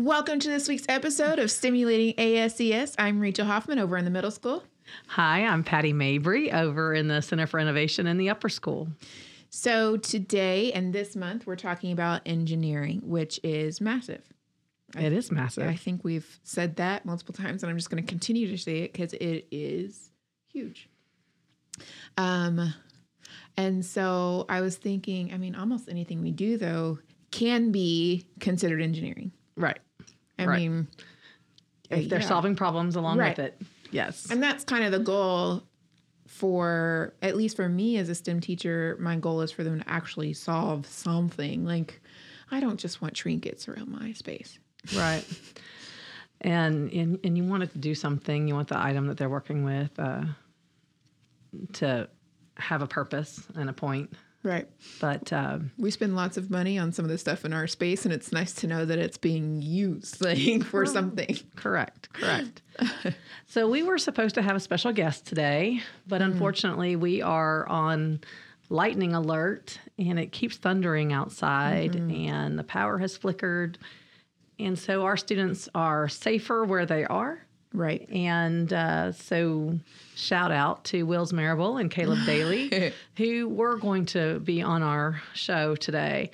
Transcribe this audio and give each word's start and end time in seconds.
Welcome 0.00 0.38
to 0.40 0.48
this 0.48 0.66
week's 0.66 0.86
episode 0.88 1.38
of 1.38 1.50
Stimulating 1.50 2.14
ASES. 2.16 2.94
I'm 2.98 3.20
Rachel 3.20 3.44
Hoffman 3.44 3.78
over 3.78 3.98
in 3.98 4.06
the 4.06 4.10
middle 4.10 4.30
school. 4.30 4.64
Hi, 5.08 5.44
I'm 5.44 5.62
Patty 5.62 5.92
Mabry 5.92 6.50
over 6.50 6.94
in 6.94 7.08
the 7.08 7.20
Center 7.20 7.46
for 7.46 7.60
Innovation 7.60 8.06
in 8.06 8.16
the 8.16 8.30
upper 8.30 8.48
school. 8.48 8.88
So, 9.50 9.98
today 9.98 10.72
and 10.72 10.94
this 10.94 11.14
month, 11.14 11.46
we're 11.46 11.54
talking 11.54 11.92
about 11.92 12.22
engineering, 12.24 13.02
which 13.04 13.38
is 13.44 13.82
massive. 13.82 14.22
It 14.96 15.12
is 15.12 15.30
massive. 15.30 15.68
I 15.68 15.76
think 15.76 16.02
we've 16.02 16.40
said 16.44 16.76
that 16.76 17.04
multiple 17.04 17.34
times, 17.34 17.62
and 17.62 17.68
I'm 17.68 17.76
just 17.76 17.90
going 17.90 18.02
to 18.02 18.08
continue 18.08 18.48
to 18.48 18.56
say 18.56 18.78
it 18.78 18.94
because 18.94 19.12
it 19.12 19.48
is 19.50 20.12
huge. 20.50 20.88
Um, 22.16 22.72
and 23.58 23.84
so 23.84 24.46
I 24.48 24.62
was 24.62 24.78
thinking, 24.78 25.34
I 25.34 25.36
mean, 25.36 25.54
almost 25.54 25.90
anything 25.90 26.22
we 26.22 26.32
do, 26.32 26.56
though, 26.56 27.00
can 27.32 27.70
be 27.70 28.24
considered 28.40 28.80
engineering. 28.80 29.32
Right. 29.56 29.78
I 30.40 30.46
Right. 30.46 30.58
mean, 30.60 30.88
If 31.90 32.08
they're 32.08 32.20
yeah. 32.20 32.26
solving 32.26 32.54
problems 32.56 32.96
along 32.96 33.18
Right. 33.18 33.36
with 33.36 33.46
it. 33.46 33.60
Yes. 33.90 34.30
And 34.30 34.42
that's 34.42 34.62
kind 34.64 34.84
of 34.84 34.92
the 34.92 34.98
goal 35.00 35.64
for, 36.28 37.12
at 37.22 37.36
least 37.36 37.56
for 37.56 37.68
me 37.68 37.96
as 37.98 38.08
a 38.08 38.14
STEM 38.14 38.40
teacher, 38.40 38.96
my 39.00 39.16
goal 39.16 39.40
is 39.42 39.50
for 39.50 39.64
them 39.64 39.80
to 39.80 39.88
actually 39.88 40.32
solve 40.32 40.86
something. 40.86 41.64
Like, 41.64 42.00
I 42.52 42.60
don't 42.60 42.78
just 42.78 43.02
want 43.02 43.14
trinkets 43.14 43.68
around 43.68 43.88
my 43.90 44.12
space. 44.12 44.58
right. 44.96 45.24
And, 46.42 46.90
and 46.92 47.18
and 47.22 47.36
you 47.36 47.44
want 47.44 47.64
it 47.64 47.72
to 47.72 47.78
do 47.78 47.94
something. 47.94 48.48
You 48.48 48.54
want 48.54 48.68
the 48.68 48.78
item 48.80 49.08
that 49.08 49.18
they're 49.18 49.28
working 49.28 49.62
with 49.64 49.90
uh, 49.98 50.24
to 51.74 52.08
have 52.56 52.80
a 52.82 52.86
purpose 52.86 53.42
and 53.56 53.68
a 53.68 53.72
point. 53.74 54.12
Right. 54.42 54.66
But 55.00 55.32
uh, 55.32 55.58
We 55.78 55.90
spend 55.90 56.16
lots 56.16 56.36
of 56.38 56.50
money 56.50 56.78
on 56.78 56.92
some 56.92 57.04
of 57.04 57.10
the 57.10 57.18
stuff 57.18 57.44
in 57.44 57.52
our 57.52 57.66
space, 57.66 58.04
and 58.04 58.14
it's 58.14 58.32
nice 58.32 58.52
to 58.54 58.66
know 58.66 58.86
that 58.86 58.98
it's 58.98 59.18
being 59.18 59.60
used 59.60 60.20
like 60.24 60.64
for 60.64 60.86
something. 60.86 61.36
Correct, 61.56 62.10
correct. 62.12 62.62
so 63.46 63.68
we 63.68 63.82
were 63.82 63.98
supposed 63.98 64.34
to 64.36 64.42
have 64.42 64.56
a 64.56 64.60
special 64.60 64.92
guest 64.92 65.26
today, 65.26 65.80
but 66.06 66.22
unfortunately 66.22 66.96
we 66.96 67.20
are 67.20 67.68
on 67.68 68.20
lightning 68.70 69.12
alert 69.14 69.78
and 69.98 70.18
it 70.18 70.32
keeps 70.32 70.56
thundering 70.56 71.12
outside 71.12 71.96
and 71.96 72.58
the 72.58 72.64
power 72.64 72.98
has 72.98 73.16
flickered. 73.16 73.76
And 74.58 74.78
so 74.78 75.04
our 75.04 75.16
students 75.16 75.68
are 75.74 76.08
safer 76.08 76.64
where 76.64 76.86
they 76.86 77.04
are. 77.04 77.44
Right. 77.72 78.08
And 78.10 78.72
uh, 78.72 79.12
so, 79.12 79.78
shout 80.16 80.50
out 80.50 80.84
to 80.86 81.04
Wills 81.04 81.32
Marable 81.32 81.76
and 81.76 81.90
Caleb 81.90 82.18
Daly, 82.26 82.92
who 83.16 83.48
were 83.48 83.76
going 83.76 84.06
to 84.06 84.40
be 84.40 84.60
on 84.60 84.82
our 84.82 85.22
show 85.34 85.76
today. 85.76 86.30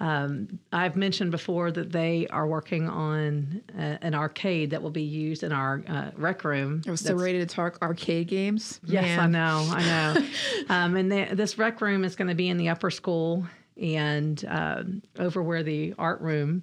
Um, 0.00 0.58
I've 0.72 0.96
mentioned 0.96 1.30
before 1.30 1.70
that 1.70 1.92
they 1.92 2.26
are 2.28 2.46
working 2.46 2.88
on 2.88 3.60
uh, 3.78 3.98
an 4.00 4.14
arcade 4.14 4.70
that 4.70 4.82
will 4.82 4.90
be 4.90 5.02
used 5.02 5.42
in 5.42 5.52
our 5.52 5.82
uh, 5.86 6.10
rec 6.16 6.42
room. 6.42 6.82
I 6.86 6.90
was 6.90 7.02
so 7.02 7.14
ready 7.14 7.38
to 7.40 7.46
talk 7.46 7.78
arcade 7.82 8.28
games. 8.28 8.80
Yes, 8.82 9.18
I 9.18 9.26
know, 9.26 9.68
I 9.70 9.84
know. 9.84 10.26
um, 10.74 10.96
and 10.96 11.12
the, 11.12 11.34
this 11.34 11.58
rec 11.58 11.82
room 11.82 12.04
is 12.04 12.16
going 12.16 12.28
to 12.28 12.34
be 12.34 12.48
in 12.48 12.56
the 12.56 12.70
upper 12.70 12.90
school 12.90 13.44
and 13.76 14.42
um, 14.48 15.02
over 15.18 15.42
where 15.42 15.62
the 15.62 15.94
art 15.98 16.22
room 16.22 16.62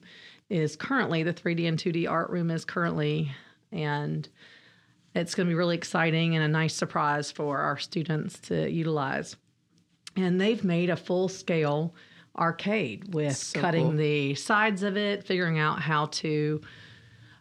is 0.50 0.76
currently, 0.76 1.22
the 1.22 1.34
3D 1.34 1.68
and 1.68 1.78
2D 1.78 2.10
art 2.10 2.32
room 2.32 2.50
is 2.50 2.66
currently, 2.66 3.32
and 3.72 4.28
it's 5.16 5.36
going 5.36 5.48
to 5.48 5.52
be 5.52 5.56
really 5.56 5.76
exciting 5.76 6.36
and 6.36 6.44
a 6.44 6.48
nice 6.48 6.76
surprise 6.76 7.32
for 7.32 7.58
our 7.60 7.78
students 7.78 8.40
to 8.42 8.70
utilize. 8.70 9.36
And 10.16 10.40
they've 10.40 10.64
made 10.64 10.90
a 10.90 10.96
full 10.96 11.28
scale 11.30 11.94
arcade 12.38 13.14
with 13.14 13.36
So 13.36 13.60
cutting 13.60 13.90
cool. 13.90 13.98
the 13.98 14.36
sides 14.36 14.84
of 14.84 14.96
it, 14.98 15.24
figuring 15.24 15.58
out 15.60 15.82
how 15.82 16.08
to 16.08 16.62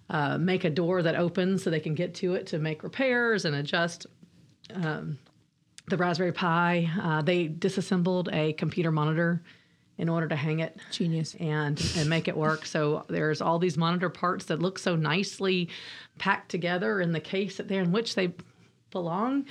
uh, 0.09 0.39
make 0.39 0.65
a 0.65 0.71
door 0.71 1.03
that 1.03 1.17
opens 1.17 1.63
so 1.63 1.71
they 1.71 1.81
can 1.81 1.95
get 1.95 2.15
to 2.15 2.35
it 2.35 2.47
to 2.49 2.59
make 2.59 2.83
repairs 2.83 3.45
and 3.45 3.55
adjust 3.57 4.07
um, 4.73 5.19
the 5.89 5.97
Raspberry 5.97 6.33
Pi. 6.33 6.91
Uh, 7.01 7.23
they 7.23 7.47
disassembled 7.47 8.29
a 8.33 8.53
computer 8.55 8.91
monitor 8.91 9.43
in 9.99 10.09
order 10.09 10.29
to 10.29 10.37
hang 10.37 10.61
it 10.61 10.79
Genius. 10.91 11.35
and 11.41 11.81
and 11.97 12.09
make 12.09 12.29
it 12.29 12.37
work. 12.37 12.67
So 12.67 13.05
there's 13.09 13.41
all 13.41 13.59
these 13.59 13.77
monitor 13.77 14.11
parts 14.11 14.47
that 14.47 14.61
look 14.61 14.79
so 14.79 14.97
nicely 14.97 15.69
packed 16.19 16.51
together 16.51 17.01
in 17.01 17.13
the 17.13 17.21
case 17.21 17.57
that 17.57 17.69
they're 17.69 17.83
in 17.83 17.93
which 17.93 18.15
they 18.15 18.35
belong. 18.91 19.47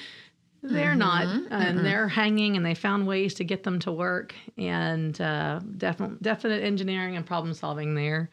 They're 0.62 0.96
not, 0.96 1.28
and 1.52 1.86
they're 1.86 2.08
hanging, 2.08 2.58
and 2.58 2.66
they 2.66 2.74
found 2.74 3.06
ways 3.06 3.36
to 3.36 3.44
get 3.44 3.62
them 3.62 3.78
to 3.82 3.92
work, 3.92 4.34
and 4.58 5.20
uh, 5.22 5.60
definite 5.78 6.24
definite 6.24 6.64
engineering 6.64 7.16
and 7.16 7.24
problem 7.24 7.54
solving 7.54 7.94
there. 7.94 8.32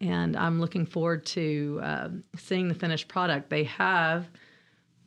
And 0.00 0.36
I'm 0.36 0.60
looking 0.60 0.86
forward 0.86 1.26
to 1.26 1.80
um 1.82 2.24
seeing 2.36 2.68
the 2.68 2.74
finished 2.74 3.08
product. 3.08 3.50
They 3.50 3.64
have 3.64 4.28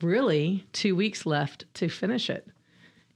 really 0.01 0.65
two 0.73 0.95
weeks 0.95 1.25
left 1.25 1.65
to 1.75 1.87
finish 1.87 2.29
it. 2.29 2.47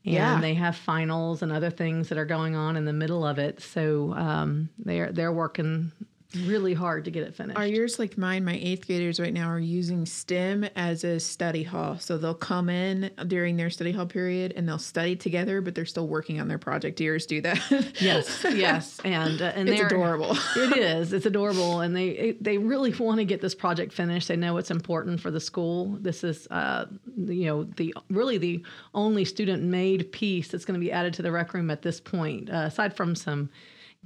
And 0.05 0.13
Yeah. 0.13 0.39
they 0.41 0.53
have 0.55 0.75
finals 0.75 1.41
and 1.41 1.51
other 1.51 1.69
things 1.69 2.09
that 2.09 2.17
are 2.17 2.25
going 2.25 2.55
on 2.55 2.77
in 2.77 2.85
the 2.85 2.93
middle 2.93 3.25
of 3.25 3.37
it. 3.37 3.61
So 3.61 4.13
um, 4.13 4.69
they're 4.79 5.11
they're 5.11 5.31
working 5.33 5.91
really 6.35 6.75
hard 6.75 7.05
to 7.05 7.11
get 7.11 7.23
it 7.23 7.33
finished. 7.33 7.57
Are 7.57 7.65
yours 7.65 7.97
like 7.97 8.17
mine? 8.17 8.45
My 8.45 8.53
eighth 8.61 8.85
graders 8.85 9.19
right 9.19 9.33
now 9.33 9.49
are 9.49 9.59
using 9.59 10.05
STEM 10.05 10.63
as 10.75 11.03
a 11.03 11.19
study 11.19 11.63
hall. 11.63 11.97
So 11.97 12.17
they'll 12.19 12.35
come 12.35 12.69
in 12.69 13.09
during 13.27 13.57
their 13.57 13.71
study 13.71 13.91
hall 13.91 14.05
period 14.05 14.53
and 14.55 14.67
they'll 14.67 14.77
study 14.77 15.15
together, 15.15 15.59
but 15.59 15.73
they're 15.73 15.85
still 15.85 16.07
working 16.07 16.39
on 16.39 16.47
their 16.47 16.59
project. 16.59 16.97
Do 16.97 17.03
yours 17.03 17.25
do 17.25 17.41
that? 17.41 17.59
yes, 17.99 18.43
yes, 18.43 18.99
and 19.03 19.41
uh, 19.41 19.53
and 19.55 19.67
It's 19.67 19.79
they're 19.79 19.87
adorable. 19.87 20.37
it 20.55 20.77
is. 20.77 21.13
It's 21.13 21.25
adorable, 21.25 21.81
and 21.81 21.95
they 21.95 22.37
they 22.39 22.59
really 22.59 22.93
want 22.93 23.17
to 23.17 23.25
get 23.25 23.41
this 23.41 23.55
project 23.55 23.91
finished. 23.91 24.27
They 24.27 24.35
know 24.35 24.57
it's 24.57 24.71
important 24.71 25.19
for 25.19 25.31
the 25.31 25.39
school. 25.39 25.97
This 25.99 26.23
is, 26.23 26.47
uh, 26.51 26.85
you 27.17 27.45
know, 27.45 27.63
the 27.63 27.95
really 28.09 28.37
the 28.37 28.63
only 28.93 29.25
student 29.25 29.63
made 29.63 30.11
piece 30.11 30.49
that's 30.49 30.65
going 30.65 30.79
to 30.79 30.83
be 30.83 30.91
added 30.91 31.13
to 31.15 31.23
the 31.23 31.31
rec 31.31 31.55
room 31.55 31.71
at 31.71 31.81
this 31.81 31.99
point, 31.99 32.51
uh, 32.51 32.65
aside 32.67 32.95
from 32.95 33.15
some 33.15 33.49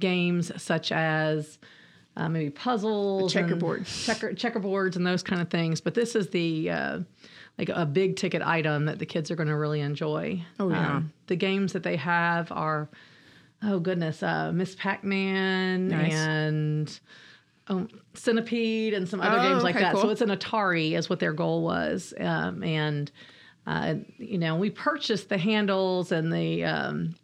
games 0.00 0.50
such 0.62 0.90
as. 0.90 1.58
Uh, 2.16 2.28
maybe 2.28 2.50
puzzles, 2.50 3.34
A 3.34 3.38
and 3.38 3.48
checkerboard. 3.48 3.86
checker 3.86 4.32
checkerboards, 4.34 4.94
and 4.96 5.04
those 5.06 5.22
kind 5.22 5.42
of 5.42 5.50
things. 5.50 5.80
But 5.80 5.94
this 5.94 6.14
is 6.14 6.28
the 6.28 6.70
uh, 6.70 6.98
like 7.58 7.68
a 7.70 7.84
big 7.84 8.16
ticket 8.16 8.40
item 8.42 8.84
that 8.84 8.98
the 9.00 9.06
kids 9.06 9.30
are 9.32 9.36
going 9.36 9.48
to 9.48 9.56
really 9.56 9.80
enjoy. 9.80 10.44
Oh, 10.60 10.70
yeah. 10.70 10.96
Um, 10.96 11.12
the 11.26 11.34
games 11.36 11.72
that 11.72 11.82
they 11.82 11.96
have 11.96 12.52
are 12.52 12.88
oh 13.64 13.80
goodness, 13.80 14.22
uh, 14.22 14.52
Miss 14.52 14.74
Pac-Man 14.76 15.88
Nice. 15.88 16.12
and 16.12 17.00
um, 17.68 17.88
Centipede 18.12 18.92
and 18.94 19.08
some 19.08 19.20
other 19.20 19.38
Oh, 19.38 19.42
games 19.52 19.62
like 19.64 19.74
okay, 19.74 19.84
that. 19.84 19.96
So 19.96 20.10
it's 20.10 20.20
an 20.20 20.28
Atari, 20.28 20.96
is 20.96 21.08
what 21.08 21.18
their 21.18 21.32
goal 21.32 21.62
was, 21.62 22.12
um, 22.20 22.62
and 22.62 23.10
uh, 23.66 23.94
you 24.18 24.38
know 24.38 24.54
we 24.56 24.70
purchased 24.70 25.30
the 25.30 25.38
handles 25.38 26.12
and 26.12 26.32
the 26.32 26.62
um, 26.64 27.14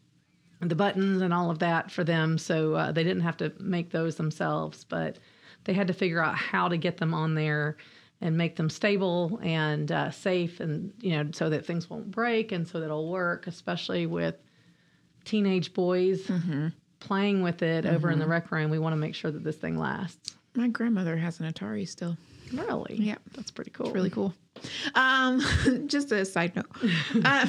the 0.69 0.75
buttons 0.75 1.23
and 1.23 1.33
all 1.33 1.51
of 1.51 1.59
that 1.61 1.91
for 1.91 2.05
them, 2.05 2.37
so 2.39 2.75
uh, 2.75 2.93
they 2.93 3.03
didn't 3.05 3.23
have 3.23 3.37
to 3.39 3.53
make 3.59 3.91
those 3.91 4.17
themselves, 4.17 4.85
but 4.85 5.19
they 5.65 5.73
had 5.73 5.87
to 5.87 5.93
figure 5.95 6.23
out 6.23 6.35
how 6.37 6.69
to 6.69 6.77
get 6.77 6.99
them 6.99 7.15
on 7.15 7.35
there 7.35 7.77
and 8.21 8.37
make 8.37 8.57
them 8.57 8.69
stable 8.69 9.39
and 9.43 9.91
uh, 9.91 10.11
safe 10.11 10.61
and 10.61 10.93
you 11.01 11.13
know 11.17 11.31
so 11.33 11.49
that 11.49 11.65
things 11.65 11.89
won't 11.89 12.11
break 12.11 12.53
and 12.53 12.69
so 12.69 12.79
that 12.79 12.87
it'll 12.87 13.11
work 13.11 13.47
especially 13.47 14.05
with 14.07 14.35
teenage 15.25 15.73
boys 15.73 16.21
Mm-hmm. 16.27 16.69
playing 16.99 17.43
with 17.43 17.63
it 17.63 17.87
over 17.87 18.11
in 18.11 18.19
the 18.19 18.27
rec 18.27 18.51
room 18.53 18.71
we 18.71 18.79
want 18.79 18.93
to 18.93 18.99
make 18.99 19.15
sure 19.15 19.31
that 19.31 19.43
this 19.45 19.57
thing 19.57 19.79
lasts 19.79 20.35
My 20.55 20.69
grandmother 20.69 21.17
has 21.17 21.41
an 21.41 21.51
Atari 21.51 21.89
still. 21.89 22.17
really 22.53 22.97
Yeah. 22.97 23.17
that's 23.35 23.51
pretty 23.51 23.71
cool 23.71 23.91
Really 23.93 24.11
cool. 24.11 24.35
Um, 24.95 25.41
just 25.87 26.13
a 26.13 26.25
side 26.27 26.55
note. 26.57 26.67
Uh, 27.25 27.47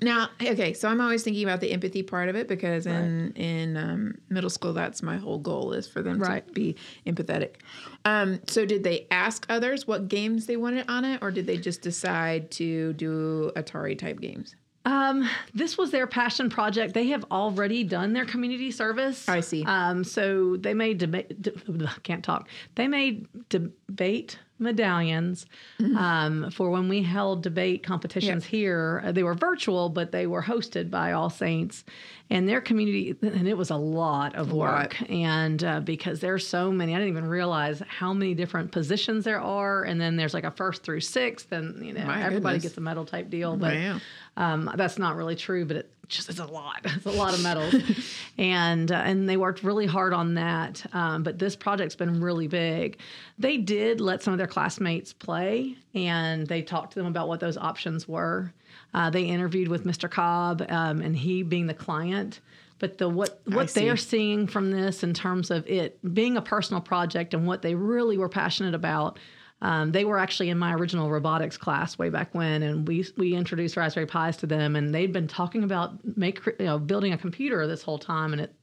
now, 0.00 0.28
okay, 0.40 0.72
so 0.74 0.88
I'm 0.88 1.00
always 1.00 1.22
thinking 1.24 1.42
about 1.44 1.60
the 1.60 1.72
empathy 1.72 2.02
part 2.02 2.28
of 2.28 2.36
it 2.36 2.46
because 2.48 2.86
in 2.86 3.32
in 3.32 3.76
um, 3.76 4.18
middle 4.28 4.50
school, 4.50 4.72
that's 4.72 5.02
my 5.02 5.16
whole 5.16 5.38
goal 5.38 5.72
is 5.72 5.88
for 5.88 6.02
them 6.02 6.18
Right. 6.20 6.46
to 6.46 6.52
be 6.52 6.76
empathetic. 7.06 7.56
Um, 8.04 8.40
so, 8.46 8.64
did 8.64 8.84
they 8.84 9.06
ask 9.10 9.44
others 9.48 9.86
what 9.86 10.08
games 10.08 10.46
they 10.46 10.56
wanted 10.56 10.88
on 10.88 11.04
it, 11.04 11.20
or 11.22 11.30
did 11.30 11.46
they 11.46 11.56
just 11.56 11.82
decide 11.82 12.50
to 12.52 12.92
do 12.94 13.50
Atari 13.56 13.98
type 13.98 14.20
games? 14.20 14.54
Um, 14.84 15.28
this 15.52 15.76
was 15.76 15.90
their 15.90 16.06
passion 16.06 16.48
project. 16.48 16.94
They 16.94 17.08
have 17.08 17.24
already 17.30 17.84
done 17.84 18.14
their 18.14 18.24
community 18.24 18.70
service. 18.70 19.28
I 19.28 19.40
see. 19.40 19.64
Um, 19.64 20.02
so 20.04 20.56
they 20.56 20.72
made 20.74 20.98
debate. 20.98 21.42
De- 21.42 21.52
can't 22.04 22.24
talk. 22.24 22.48
They 22.76 22.88
made 22.88 23.26
debate 23.50 24.38
medallions 24.58 25.46
Mm-hmm. 25.80 25.96
um, 25.96 26.50
for 26.50 26.70
when 26.70 26.88
we 26.88 27.02
held 27.02 27.42
debate 27.42 27.82
competitions 27.84 28.44
here. 28.44 29.02
Uh, 29.04 29.12
They 29.12 29.22
were 29.22 29.34
virtual, 29.34 29.88
but 29.88 30.10
they 30.10 30.26
were 30.26 30.42
hosted 30.42 30.90
by 30.90 31.12
All 31.12 31.30
Saints 31.30 31.84
and 32.30 32.48
their 32.48 32.60
community. 32.60 33.14
And 33.22 33.46
it 33.46 33.56
was 33.56 33.70
a 33.70 33.76
lot 33.76 34.34
of 34.34 34.52
lot. 34.52 34.82
work. 35.00 35.10
And 35.10 35.62
uh, 35.62 35.80
because 35.80 36.18
there's 36.20 36.46
so 36.46 36.72
many, 36.72 36.94
I 36.94 36.98
didn't 36.98 37.10
even 37.10 37.28
realize 37.28 37.80
how 37.86 38.12
many 38.12 38.34
different 38.34 38.72
positions 38.72 39.24
there 39.24 39.40
are. 39.40 39.84
And 39.84 40.00
then 40.00 40.16
there's 40.16 40.34
like 40.34 40.44
a 40.44 40.50
first 40.50 40.82
through 40.82 41.00
sixth, 41.00 41.52
and 41.52 41.84
you 41.86 41.92
know 41.92 42.04
My 42.04 42.20
everybody 42.22 42.56
goodness. 42.56 42.72
gets 42.72 42.78
a 42.78 42.80
medal 42.80 43.04
type 43.04 43.30
deal. 43.30 43.56
But 43.56 43.74
Wow. 43.74 44.00
Um, 44.38 44.70
that's 44.76 44.98
not 44.98 45.16
really 45.16 45.34
true, 45.34 45.64
but 45.64 45.76
it 45.76 45.90
just 46.06 46.30
is 46.30 46.38
a 46.38 46.46
lot. 46.46 46.80
It's 46.84 47.04
a 47.04 47.10
lot 47.10 47.34
of 47.34 47.42
medals, 47.42 47.74
and 48.38 48.90
uh, 48.90 48.94
and 48.94 49.28
they 49.28 49.36
worked 49.36 49.62
really 49.62 49.86
hard 49.86 50.14
on 50.14 50.34
that. 50.34 50.86
Um, 50.92 51.24
but 51.24 51.38
this 51.38 51.56
project's 51.56 51.96
been 51.96 52.20
really 52.20 52.46
big. 52.46 52.98
They 53.38 53.56
did 53.56 54.00
let 54.00 54.22
some 54.22 54.32
of 54.32 54.38
their 54.38 54.46
classmates 54.46 55.12
play, 55.12 55.76
and 55.92 56.46
they 56.46 56.62
talked 56.62 56.92
to 56.92 57.00
them 57.00 57.06
about 57.06 57.28
what 57.28 57.40
those 57.40 57.56
options 57.56 58.06
were. 58.06 58.52
Uh, 58.94 59.10
they 59.10 59.24
interviewed 59.24 59.68
with 59.68 59.84
Mr. 59.84 60.08
Cobb, 60.08 60.64
um, 60.68 61.02
and 61.02 61.16
he 61.16 61.42
being 61.42 61.66
the 61.66 61.74
client. 61.74 62.40
But 62.78 62.98
the 62.98 63.08
what 63.08 63.40
what 63.44 63.74
they 63.74 63.90
are 63.90 63.96
seeing 63.96 64.46
from 64.46 64.70
this 64.70 65.02
in 65.02 65.14
terms 65.14 65.50
of 65.50 65.66
it 65.66 65.98
being 66.14 66.36
a 66.36 66.42
personal 66.42 66.80
project 66.80 67.34
and 67.34 67.44
what 67.44 67.62
they 67.62 67.74
really 67.74 68.16
were 68.16 68.28
passionate 68.28 68.74
about. 68.74 69.18
Um, 69.60 69.90
they 69.92 70.04
were 70.04 70.18
actually 70.18 70.50
in 70.50 70.58
my 70.58 70.72
original 70.74 71.10
robotics 71.10 71.56
class 71.56 71.98
way 71.98 72.10
back 72.10 72.34
when, 72.34 72.62
and 72.62 72.86
we 72.86 73.04
we 73.16 73.34
introduced 73.34 73.76
Raspberry 73.76 74.06
Pis 74.06 74.36
to 74.38 74.46
them, 74.46 74.76
and 74.76 74.94
they'd 74.94 75.12
been 75.12 75.26
talking 75.28 75.64
about 75.64 75.98
make 76.16 76.44
you 76.46 76.66
know 76.66 76.78
building 76.78 77.12
a 77.12 77.18
computer 77.18 77.66
this 77.66 77.82
whole 77.82 77.98
time, 77.98 78.32
and 78.32 78.40
it 78.40 78.54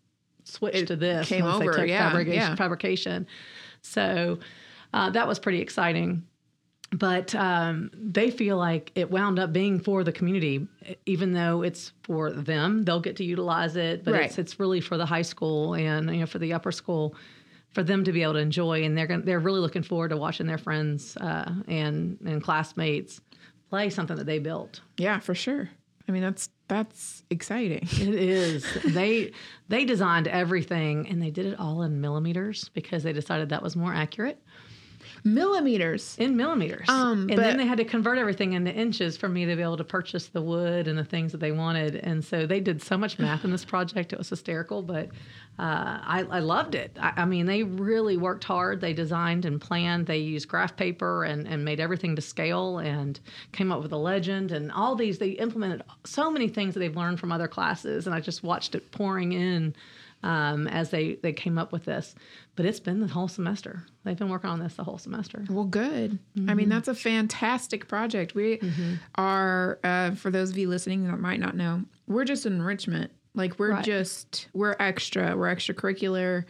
switched 0.46 0.78
It 0.78 0.86
to 0.88 0.96
this 0.96 1.28
came 1.28 1.44
once 1.44 1.56
over, 1.62 1.72
they 1.74 1.80
took 1.80 1.88
yeah, 1.90 2.08
fabrication, 2.10 2.40
yeah. 2.40 2.56
fabrication. 2.56 3.28
So 3.82 4.40
uh, 4.94 5.10
that 5.10 5.28
was 5.28 5.40
pretty 5.40 5.60
exciting 5.62 6.24
but 6.92 7.34
um, 7.36 7.90
they 7.94 8.32
feel 8.32 8.58
like 8.58 8.92
it 8.96 9.10
wound 9.10 9.40
up 9.40 9.52
being 9.52 9.80
for 9.80 10.04
the 10.04 10.12
community, 10.12 10.68
even 11.06 11.34
though 11.34 11.62
it's 11.64 11.92
for 12.04 12.32
them. 12.32 12.84
They'll 12.84 13.02
get 13.02 13.16
to 13.18 13.24
utilize 13.24 13.76
it, 13.76 14.06
but 14.06 14.14
Right. 14.14 14.26
it's 14.26 14.38
it's 14.38 14.60
really 14.60 14.80
for 14.82 14.96
the 14.96 15.06
high 15.06 15.24
school 15.24 15.74
and 15.74 16.10
you 16.14 16.20
know 16.22 16.26
for 16.26 16.40
the 16.40 16.54
upper 16.54 16.72
school, 16.72 17.16
for 17.76 17.84
them 17.84 18.06
to 18.06 18.12
be 18.12 18.24
able 18.24 18.34
to 18.34 18.40
enjoy. 18.40 18.84
And 18.84 18.98
they're 18.98 19.06
gonna, 19.06 19.22
they're 19.24 19.40
really 19.40 19.60
looking 19.60 19.84
forward 19.84 20.10
to 20.10 20.18
watching 20.18 20.48
their 20.48 20.58
friends 20.58 21.16
uh, 21.18 21.52
and 21.68 22.18
and 22.26 22.42
classmates 22.42 23.22
play 23.70 23.90
something 23.92 24.16
that 24.16 24.26
they 24.26 24.40
built. 24.40 24.82
Yeah, 24.98 25.20
for 25.20 25.36
sure. 25.36 25.70
I 26.08 26.12
mean, 26.12 26.22
that's 26.22 26.50
that's 26.68 27.24
exciting. 27.30 27.88
It 27.92 28.16
is. 28.16 28.66
they 28.86 29.32
they 29.68 29.86
designed 29.86 30.28
everything 30.28 31.08
and 31.10 31.22
they 31.22 31.32
did 31.32 31.46
it 31.46 31.60
all 31.60 31.84
in 31.84 32.02
millimeters 32.02 32.70
because 32.70 33.04
they 33.04 33.14
decided 33.14 33.50
that 33.50 33.62
was 33.62 33.76
more 33.76 33.94
accurate. 33.94 34.42
Millimeters. 35.26 36.16
in 36.20 36.38
millimeters. 36.38 36.88
Um, 36.88 37.30
and 37.30 37.40
then 37.40 37.58
they 37.58 37.66
had 37.66 37.80
to 37.80 37.84
convert 37.84 38.20
everything 38.20 38.54
into 38.54 38.72
inches 38.72 39.18
for 39.18 39.28
me 39.28 39.44
to 39.46 39.56
be 39.56 39.62
able 39.64 39.78
to 39.78 39.84
purchase 39.84 40.28
the 40.28 40.42
wood 40.42 40.88
and 40.88 40.98
the 41.00 41.04
things 41.04 41.32
that 41.32 41.40
they 41.40 41.52
wanted. 41.52 41.96
And 41.96 42.24
so 42.24 42.46
they 42.46 42.60
did 42.60 42.84
so 42.84 42.96
much 42.96 43.18
math 43.18 43.44
in 43.44 43.50
this 43.50 43.66
project; 43.66 44.14
it 44.14 44.20
was 44.20 44.30
hysterical. 44.30 44.84
But 44.84 45.08
uh, 45.58 45.98
I, 46.04 46.26
I 46.30 46.40
loved 46.40 46.76
it. 46.76 46.96
I, 47.02 47.14
I 47.18 47.26
mean, 47.26 47.48
they 47.48 47.64
really 47.64 48.18
worked 48.18 48.44
hard. 48.44 48.82
They 48.82 48.94
designed 48.94 49.46
and 49.46 49.60
planned. 49.60 50.06
They 50.06 50.20
used 50.20 50.48
graph 50.48 50.78
paper 50.78 51.24
and, 51.24 51.48
and 51.48 51.66
made 51.66 51.80
everything 51.80 52.16
to 52.18 52.22
scale 52.22 52.78
and 52.78 53.20
came 53.52 53.72
up 53.72 53.82
with 53.82 53.94
a 53.94 53.98
legend 53.98 54.52
and 54.52 54.72
all 54.72 54.96
these. 54.96 55.18
They 55.18 55.30
implemented 55.30 55.82
so 56.06 56.30
many 56.30 56.50
things 56.50 56.76
that 56.76 56.82
they've 56.82 56.96
learned 56.96 57.20
from 57.20 57.32
other 57.32 57.48
classes, 57.48 58.06
and 58.06 58.14
I 58.16 58.20
just 58.20 58.44
watched 58.44 58.76
it 58.76 58.92
pouring 58.92 59.32
in 59.32 59.74
um, 60.24 60.68
as 60.68 60.90
they 60.90 61.16
they 61.16 61.34
came 61.34 61.58
up 61.58 61.72
with 61.72 61.86
this. 61.86 62.16
But 62.56 62.66
it's 62.66 62.80
been 62.80 63.00
the 63.02 63.08
whole 63.08 63.28
semester. 63.28 63.84
They've 64.04 64.18
been 64.18 64.30
working 64.30 64.50
on 64.50 64.60
this 64.60 64.76
the 64.76 64.84
whole 64.84 64.98
semester. 64.98 65.44
Well, 65.50 65.66
good. 65.66 66.20
I 66.36 66.40
Mm-hmm. 66.40 66.56
mean, 66.56 66.70
that's 66.70 66.88
a 66.88 66.96
fantastic 66.96 67.88
project. 67.88 68.34
We 68.36 68.60
are, 69.16 69.80
uh, 69.84 70.12
for 70.12 70.32
those 70.32 70.50
of 70.52 70.58
you 70.58 70.70
listening 70.70 71.08
that 71.08 71.20
might 71.20 71.40
not 71.40 71.56
know, 71.56 71.84
we're 72.08 72.26
just 72.26 72.46
enrichment. 72.46 73.12
Like 73.34 73.60
we're 73.60 73.72
Right. 73.72 73.84
just 73.84 74.48
we're 74.54 74.76
extra. 74.80 75.36
We're 75.36 75.54
extracurricular. 75.54 76.46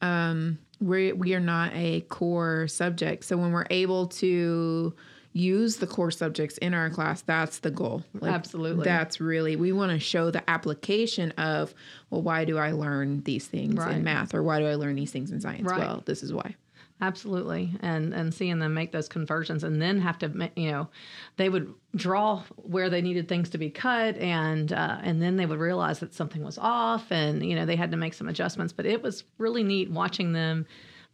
Um, 0.00 0.58
we 0.80 1.12
we 1.12 1.34
are 1.34 1.40
not 1.40 1.72
a 1.74 2.02
core 2.02 2.68
subject. 2.68 3.24
So 3.24 3.36
when 3.36 3.50
we're 3.52 3.66
able 3.70 4.06
to 4.06 4.94
use 5.38 5.76
the 5.76 5.86
core 5.86 6.10
subjects 6.10 6.58
in 6.58 6.74
our 6.74 6.90
class, 6.90 7.22
that's 7.22 7.58
the 7.58 7.70
goal. 7.70 8.02
Like, 8.20 8.32
Absolutely. 8.32 8.84
That's 8.84 9.20
really 9.20 9.56
we 9.56 9.72
want 9.72 9.92
to 9.92 9.98
show 9.98 10.30
the 10.30 10.48
application 10.48 11.30
of 11.32 11.74
well, 12.10 12.22
why 12.22 12.44
do 12.44 12.58
I 12.58 12.72
learn 12.72 13.22
these 13.22 13.46
things 13.46 13.76
Right. 13.76 13.96
in 13.96 14.04
math, 14.04 14.34
or 14.34 14.42
why 14.42 14.58
do 14.58 14.66
I 14.66 14.74
learn 14.74 14.96
these 14.96 15.10
things 15.12 15.30
in 15.30 15.40
science? 15.40 15.68
Right. 15.70 15.78
Well, 15.80 16.02
this 16.06 16.22
is 16.22 16.32
why. 16.32 16.56
Absolutely, 17.00 17.70
and 17.80 18.12
and 18.12 18.34
seeing 18.34 18.58
them 18.58 18.74
make 18.74 18.90
those 18.90 19.08
conversions, 19.08 19.62
and 19.62 19.80
then 19.80 20.00
have 20.00 20.18
to, 20.18 20.50
you 20.56 20.72
know, 20.72 20.88
they 21.36 21.48
would 21.48 21.72
draw 21.94 22.42
where 22.56 22.90
they 22.90 23.00
needed 23.00 23.28
things 23.28 23.50
to 23.50 23.58
be 23.58 23.70
cut, 23.70 24.16
and 24.16 24.72
uh, 24.72 24.98
and 25.04 25.22
then 25.22 25.36
they 25.36 25.46
would 25.46 25.60
realize 25.60 26.00
that 26.00 26.12
something 26.12 26.42
was 26.42 26.58
off, 26.58 27.12
and 27.12 27.46
you 27.48 27.54
know 27.54 27.64
they 27.66 27.76
had 27.76 27.92
to 27.92 27.96
make 27.96 28.14
some 28.14 28.28
adjustments. 28.28 28.72
But 28.72 28.84
it 28.84 29.00
was 29.00 29.22
really 29.38 29.62
neat 29.62 29.88
watching 29.92 30.32
them 30.32 30.66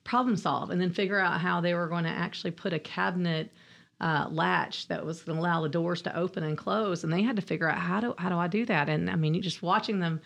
problem 0.04 0.36
solve, 0.38 0.70
and 0.70 0.80
then 0.80 0.90
figure 0.90 1.18
out 1.18 1.40
how 1.42 1.60
they 1.60 1.74
were 1.74 1.88
going 1.88 2.04
to 2.04 2.10
actually 2.10 2.52
put 2.52 2.72
a 2.72 2.78
cabinet 2.78 3.52
uh, 4.00 4.26
latch 4.30 4.88
that 4.88 5.04
was 5.06 5.22
going 5.22 5.36
to 5.36 5.42
allow 5.42 5.62
the 5.62 5.68
doors 5.68 6.02
to 6.02 6.16
open 6.16 6.42
and 6.42 6.58
close, 6.58 7.04
and 7.04 7.12
they 7.12 7.22
had 7.22 7.36
to 7.36 7.42
figure 7.42 7.68
out 7.68 7.78
how 7.78 8.00
do 8.00 8.14
how 8.18 8.28
do 8.28 8.36
I 8.36 8.48
do 8.48 8.66
that? 8.66 8.88
And 8.88 9.08
I 9.08 9.16
mean, 9.16 9.34
you 9.34 9.40
just 9.40 9.62
watching 9.62 10.00
them 10.00 10.20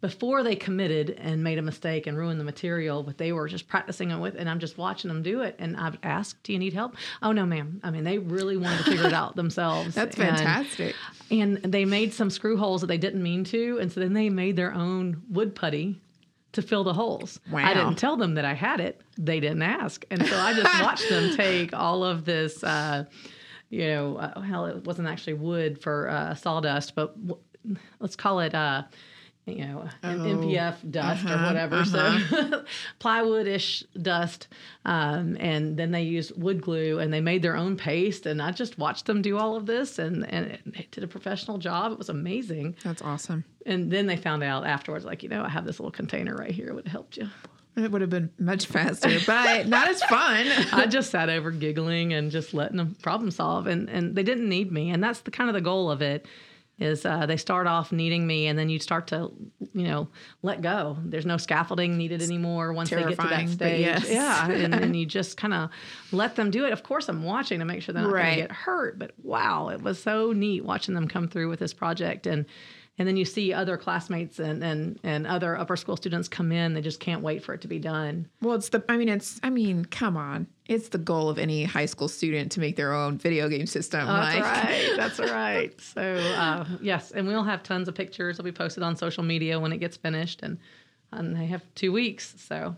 before 0.00 0.42
they 0.42 0.54
committed 0.56 1.10
and 1.10 1.42
made 1.42 1.58
a 1.58 1.62
mistake 1.62 2.06
and 2.06 2.16
ruined 2.16 2.38
the 2.38 2.44
material, 2.44 3.02
but 3.02 3.18
they 3.18 3.32
were 3.32 3.48
just 3.48 3.66
practicing 3.68 4.10
it 4.10 4.18
with, 4.18 4.34
and 4.36 4.48
I'm 4.48 4.58
just 4.60 4.78
watching 4.78 5.08
them 5.08 5.22
do 5.22 5.42
it. 5.42 5.56
And 5.58 5.76
I've 5.76 5.98
asked, 6.02 6.42
"Do 6.42 6.52
you 6.52 6.58
need 6.58 6.72
help?" 6.72 6.96
Oh 7.22 7.32
no, 7.32 7.46
ma'am. 7.46 7.80
I 7.82 7.90
mean, 7.90 8.04
they 8.04 8.18
really 8.18 8.56
wanted 8.56 8.78
to 8.78 8.90
figure 8.90 9.06
it 9.06 9.12
out 9.12 9.36
themselves. 9.42 9.94
That's 9.94 10.16
And- 10.18 10.36
fantastic. 10.36 10.94
And, 11.30 11.56
they 11.58 11.84
made 11.84 12.12
some 12.14 12.30
screw 12.30 12.56
holes 12.56 12.80
that 12.80 12.86
they 12.86 12.96
didn't 12.98 13.22
mean 13.22 13.44
to, 13.44 13.78
and 13.80 13.92
so 13.92 14.00
then 14.00 14.12
they 14.14 14.30
made 14.30 14.56
their 14.56 14.72
own 14.72 15.22
wood 15.30 15.54
putty 15.54 16.00
to 16.52 16.62
fill 16.62 16.84
the 16.84 16.94
holes. 16.94 17.40
I 17.64 17.74
didn't 17.74 17.96
tell 17.98 18.16
them 18.16 18.34
that 18.34 18.44
I 18.44 18.54
had 18.54 18.80
it. 18.80 19.00
They 19.18 19.40
didn't 19.40 19.62
ask, 19.62 20.04
and 20.10 20.24
so 20.26 20.36
I 20.36 20.54
just 20.54 20.82
watched 20.82 21.08
them 21.08 21.36
take 21.36 21.74
all 21.74 22.04
of 22.04 22.24
this. 22.24 22.62
Uh, 22.64 23.04
you 23.70 23.86
know, 23.88 24.16
uh, 24.16 24.40
hell, 24.40 24.66
it 24.66 24.84
wasn't 24.84 25.08
actually 25.08 25.34
wood 25.34 25.80
for 25.82 26.08
uh, 26.08 26.34
sawdust, 26.34 26.94
but 26.94 27.14
w- 27.26 27.42
let's 28.00 28.16
call 28.16 28.40
it. 28.40 28.54
You 29.48 29.66
know, 29.66 29.88
Oh, 30.02 30.08
MDF 30.08 30.90
dust 30.90 31.24
or 31.24 31.28
uh-huh, 31.28 31.46
whatever. 31.46 31.84
So 31.84 32.64
plywood-ish 32.98 33.84
dust. 34.00 34.48
Um, 34.84 35.36
and 35.40 35.76
then 35.76 35.90
they 35.90 36.02
used 36.02 36.40
wood 36.40 36.60
glue 36.62 36.98
and 36.98 37.12
they 37.12 37.20
made 37.20 37.42
their 37.42 37.56
own 37.56 37.76
paste. 37.76 38.26
And 38.26 38.40
I 38.42 38.50
just 38.52 38.78
watched 38.78 39.06
them 39.06 39.22
do 39.22 39.38
all 39.38 39.56
of 39.56 39.66
this 39.66 39.98
and, 39.98 40.24
and 40.30 40.58
they 40.66 40.86
did 40.90 41.04
a 41.04 41.08
professional 41.08 41.58
job. 41.58 41.92
It 41.92 41.98
was 41.98 42.08
amazing. 42.08 42.76
That's 42.84 43.02
awesome. 43.02 43.44
And 43.66 43.90
then 43.90 44.06
they 44.06 44.16
found 44.16 44.42
out 44.42 44.66
afterwards, 44.66 45.04
like, 45.04 45.22
you 45.22 45.28
know, 45.28 45.42
I 45.42 45.48
have 45.48 45.64
this 45.64 45.78
little 45.78 45.90
container 45.90 46.34
right 46.34 46.50
here. 46.50 46.68
It 46.68 46.74
would 46.74 46.86
have 46.86 46.92
helped 46.92 47.16
you. 47.16 47.28
It 47.76 47.92
would 47.92 48.00
have 48.00 48.10
been 48.10 48.30
much 48.40 48.66
faster, 48.66 49.18
but 49.24 49.68
not 49.68 49.88
as 49.88 50.02
fun. 50.02 50.46
I 50.72 50.86
just 50.86 51.10
sat 51.10 51.28
over 51.28 51.52
giggling 51.52 52.12
and 52.12 52.30
just 52.30 52.52
letting 52.52 52.76
them 52.76 52.96
problem 53.02 53.30
solve, 53.30 53.68
and 53.68 53.88
and 53.88 54.16
they 54.16 54.24
didn't 54.24 54.48
need 54.48 54.72
me, 54.72 54.90
and 54.90 55.00
that's 55.02 55.20
the 55.20 55.30
kind 55.30 55.48
of 55.48 55.54
the 55.54 55.60
goal 55.60 55.88
of 55.88 56.02
it. 56.02 56.26
Is 56.78 57.04
uh, 57.04 57.26
they 57.26 57.36
start 57.36 57.66
off 57.66 57.90
needing 57.90 58.24
me, 58.26 58.46
and 58.46 58.56
then 58.56 58.68
you 58.68 58.78
start 58.78 59.08
to, 59.08 59.32
you 59.72 59.82
know, 59.82 60.08
let 60.42 60.62
go. 60.62 60.96
There's 61.04 61.26
no 61.26 61.36
scaffolding 61.36 61.96
needed 61.96 62.22
anymore 62.22 62.72
once 62.72 62.90
they 62.90 63.02
get 63.02 63.10
to 63.10 63.16
that 63.28 63.48
stage. 63.48 63.80
yes. 63.80 64.08
Yeah, 64.08 64.48
and, 64.48 64.72
and 64.72 64.96
you 64.98 65.04
just 65.04 65.36
kind 65.36 65.54
of 65.54 65.70
let 66.12 66.36
them 66.36 66.52
do 66.52 66.64
it. 66.66 66.72
Of 66.72 66.84
course, 66.84 67.08
I'm 67.08 67.24
watching 67.24 67.58
to 67.58 67.64
make 67.64 67.82
sure 67.82 67.92
they're 67.92 68.04
not 68.04 68.12
going 68.12 68.30
to 68.30 68.40
get 68.42 68.52
hurt. 68.52 68.96
But 68.96 69.12
wow, 69.22 69.70
it 69.70 69.82
was 69.82 70.00
so 70.00 70.30
neat 70.30 70.64
watching 70.64 70.94
them 70.94 71.08
come 71.08 71.26
through 71.26 71.48
with 71.48 71.58
this 71.58 71.74
project, 71.74 72.28
and 72.28 72.46
and 72.98 73.06
then 73.06 73.16
you 73.16 73.24
see 73.24 73.52
other 73.52 73.76
classmates 73.76 74.38
and 74.38 74.62
and 74.62 74.98
and 75.04 75.26
other 75.26 75.56
upper 75.56 75.76
school 75.76 75.96
students 75.96 76.28
come 76.28 76.50
in. 76.50 76.74
They 76.74 76.80
just 76.80 77.00
can't 77.00 77.22
wait 77.22 77.44
for 77.44 77.54
it 77.54 77.60
to 77.62 77.68
be 77.68 77.78
done. 77.78 78.28
Well, 78.42 78.56
it's 78.56 78.68
the, 78.68 78.84
I 78.88 78.96
mean, 78.96 79.08
it's, 79.08 79.40
I 79.42 79.50
mean, 79.50 79.84
come 79.84 80.16
on. 80.16 80.48
It's 80.66 80.88
the 80.88 80.98
goal 80.98 81.28
of 81.30 81.38
any 81.38 81.64
high 81.64 81.86
school 81.86 82.08
student 82.08 82.52
to 82.52 82.60
make 82.60 82.76
their 82.76 82.92
own 82.92 83.16
video 83.16 83.48
game 83.48 83.66
system. 83.66 84.06
That's 84.06 84.36
like, 84.36 84.44
right. 84.44 84.92
That's 84.96 85.18
right. 85.18 85.80
So 85.80 86.02
uh, 86.02 86.66
yes, 86.82 87.12
and 87.12 87.26
we'll 87.26 87.44
have 87.44 87.62
tons 87.62 87.88
of 87.88 87.94
pictures. 87.94 88.36
They'll 88.36 88.44
be 88.44 88.52
posted 88.52 88.82
on 88.82 88.96
social 88.96 89.22
media 89.22 89.58
when 89.58 89.72
it 89.72 89.78
gets 89.78 89.96
finished, 89.96 90.40
and 90.42 90.58
and 91.12 91.36
they 91.36 91.46
have 91.46 91.62
two 91.74 91.92
weeks. 91.92 92.34
So 92.38 92.76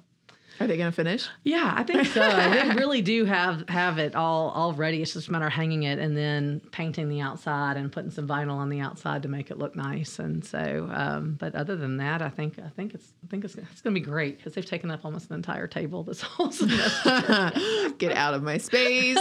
Are 0.60 0.66
they 0.66 0.76
going 0.76 0.90
to 0.90 0.94
finish? 0.94 1.26
yeah, 1.42 1.72
I 1.74 1.82
think 1.84 2.06
so. 2.06 2.20
they 2.50 2.74
really 2.74 3.00
do 3.00 3.24
have 3.24 3.66
have 3.68 3.98
it 3.98 4.14
all 4.14 4.50
all 4.50 4.74
ready. 4.74 5.00
It's 5.00 5.14
just 5.14 5.28
a 5.28 5.32
matter 5.32 5.46
of 5.46 5.52
hanging 5.52 5.84
it 5.84 5.98
and 5.98 6.14
then 6.14 6.60
painting 6.70 7.08
the 7.08 7.20
outside 7.20 7.78
and 7.78 7.90
putting 7.90 8.10
some 8.10 8.28
vinyl 8.28 8.56
on 8.56 8.68
the 8.68 8.80
outside 8.80 9.22
to 9.22 9.28
make 9.28 9.50
it 9.50 9.58
look 9.58 9.74
nice. 9.74 10.18
And 10.18 10.44
so, 10.44 10.88
um, 10.92 11.36
but 11.40 11.54
other 11.54 11.76
than 11.76 11.96
that, 11.96 12.20
I 12.20 12.28
think 12.28 12.58
I 12.58 12.68
think 12.68 12.92
it's 12.94 13.12
I 13.24 13.26
think 13.28 13.44
it's 13.44 13.54
it's 13.54 13.80
going 13.80 13.94
to 13.94 14.00
be 14.00 14.04
great 14.04 14.36
because 14.36 14.52
they've 14.52 14.66
taken 14.66 14.90
up 14.90 15.04
almost 15.04 15.30
an 15.30 15.36
entire 15.36 15.66
table 15.66 16.02
this 16.02 16.20
whole 16.20 16.52
semester. 16.52 17.52
Get 17.98 18.12
out 18.12 18.34
of 18.34 18.42
my 18.42 18.58
space. 18.58 19.18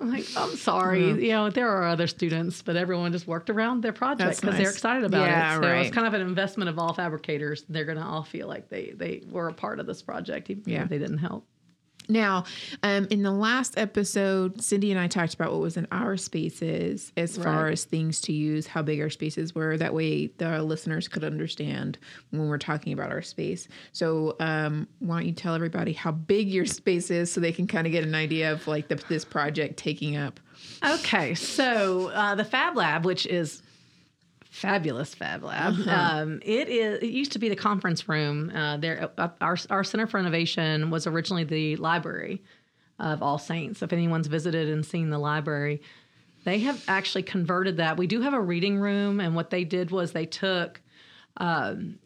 I'm 0.00 0.10
like, 0.10 0.26
I'm 0.36 0.56
sorry. 0.56 1.06
You 1.06 1.28
know, 1.32 1.50
there 1.50 1.68
are 1.68 1.84
other 1.86 2.06
students, 2.06 2.62
but 2.62 2.76
everyone 2.76 3.12
just 3.12 3.26
worked 3.26 3.48
around 3.50 3.82
their 3.82 3.92
project 3.92 4.40
because 4.40 4.56
they're 4.56 4.70
excited 4.70 5.04
about 5.04 5.26
Yeah, 5.26 5.52
it. 5.58 5.62
So 5.62 5.68
right. 5.68 5.86
it's 5.86 5.94
kind 5.94 6.06
of 6.06 6.14
an 6.14 6.20
investment 6.20 6.68
of 6.68 6.78
all 6.78 6.92
fabricators. 6.92 7.64
They're 7.68 7.84
going 7.84 7.98
to 7.98 8.04
all 8.04 8.22
feel 8.24 8.48
like 8.48 8.68
they 8.68 8.92
they 8.96 9.22
were 9.30 9.48
a 9.48 9.52
part 9.54 9.78
of 9.80 9.86
this 9.86 10.02
project, 10.02 10.50
even 10.50 10.62
Yeah. 10.66 10.82
if 10.82 10.88
they 10.88 10.98
didn't 10.98 11.18
help. 11.18 11.46
Now, 12.08 12.44
um, 12.82 13.06
in 13.10 13.22
the 13.22 13.30
last 13.30 13.78
episode, 13.78 14.60
Cindy 14.62 14.90
and 14.90 15.00
I 15.00 15.06
talked 15.06 15.34
about 15.34 15.52
what 15.52 15.60
was 15.60 15.76
in 15.76 15.86
our 15.90 16.16
spaces 16.16 17.12
as 17.16 17.36
far 17.36 17.68
as 17.68 17.84
things 17.84 18.20
to 18.22 18.32
use, 18.32 18.66
how 18.66 18.82
big 18.82 19.00
our 19.00 19.10
spaces 19.10 19.54
were. 19.54 19.76
That 19.76 19.94
way, 19.94 20.26
the 20.38 20.62
listeners 20.62 21.08
could 21.08 21.24
understand 21.24 21.98
when 22.30 22.48
we're 22.48 22.58
talking 22.58 22.92
about 22.92 23.10
our 23.10 23.22
space. 23.22 23.68
So, 23.92 24.36
um, 24.40 24.86
why 24.98 25.18
don't 25.18 25.26
you 25.26 25.32
tell 25.32 25.54
everybody 25.54 25.92
how 25.92 26.12
big 26.12 26.48
your 26.48 26.66
space 26.66 27.10
is 27.10 27.32
so 27.32 27.40
they 27.40 27.52
can 27.52 27.66
kind 27.66 27.86
of 27.86 27.92
get 27.92 28.04
an 28.04 28.14
idea 28.14 28.52
of 28.52 28.66
like 28.66 28.88
the, 28.88 28.96
this 29.08 29.24
project 29.24 29.76
taking 29.76 30.16
up? 30.16 30.40
Okay, 30.84 31.34
so 31.34 32.08
uh, 32.08 32.34
the 32.34 32.44
Fab 32.44 32.76
Lab, 32.76 33.04
which 33.04 33.26
is 33.26 33.62
fabulous 34.54 35.14
Fab 35.14 35.42
Lab. 35.42 35.74
Um, 35.88 36.40
it 36.44 36.68
is. 36.68 37.02
It 37.02 37.10
used 37.10 37.32
to 37.32 37.38
be 37.38 37.48
the 37.48 37.56
conference 37.56 38.08
room. 38.08 38.50
Uh, 38.50 38.76
there, 38.76 39.10
uh, 39.18 39.28
our 39.40 39.58
our 39.68 39.84
Center 39.84 40.06
for 40.06 40.18
Innovation 40.18 40.90
was 40.90 41.06
originally 41.06 41.44
the 41.44 41.76
library 41.76 42.42
of 42.98 43.22
All 43.22 43.38
Saints. 43.38 43.82
If 43.82 43.92
anyone's 43.92 44.28
visited 44.28 44.68
and 44.68 44.86
seen 44.86 45.10
the 45.10 45.18
library, 45.18 45.82
they 46.44 46.60
have 46.60 46.82
actually 46.86 47.24
converted 47.24 47.78
that. 47.78 47.96
We 47.96 48.06
do 48.06 48.20
have 48.20 48.34
a 48.34 48.40
reading 48.40 48.78
room, 48.78 49.20
and 49.20 49.34
what 49.34 49.50
they 49.50 49.64
did 49.64 49.90
was 49.90 50.12
they 50.12 50.26
took 50.26 50.80
um, 51.36 51.98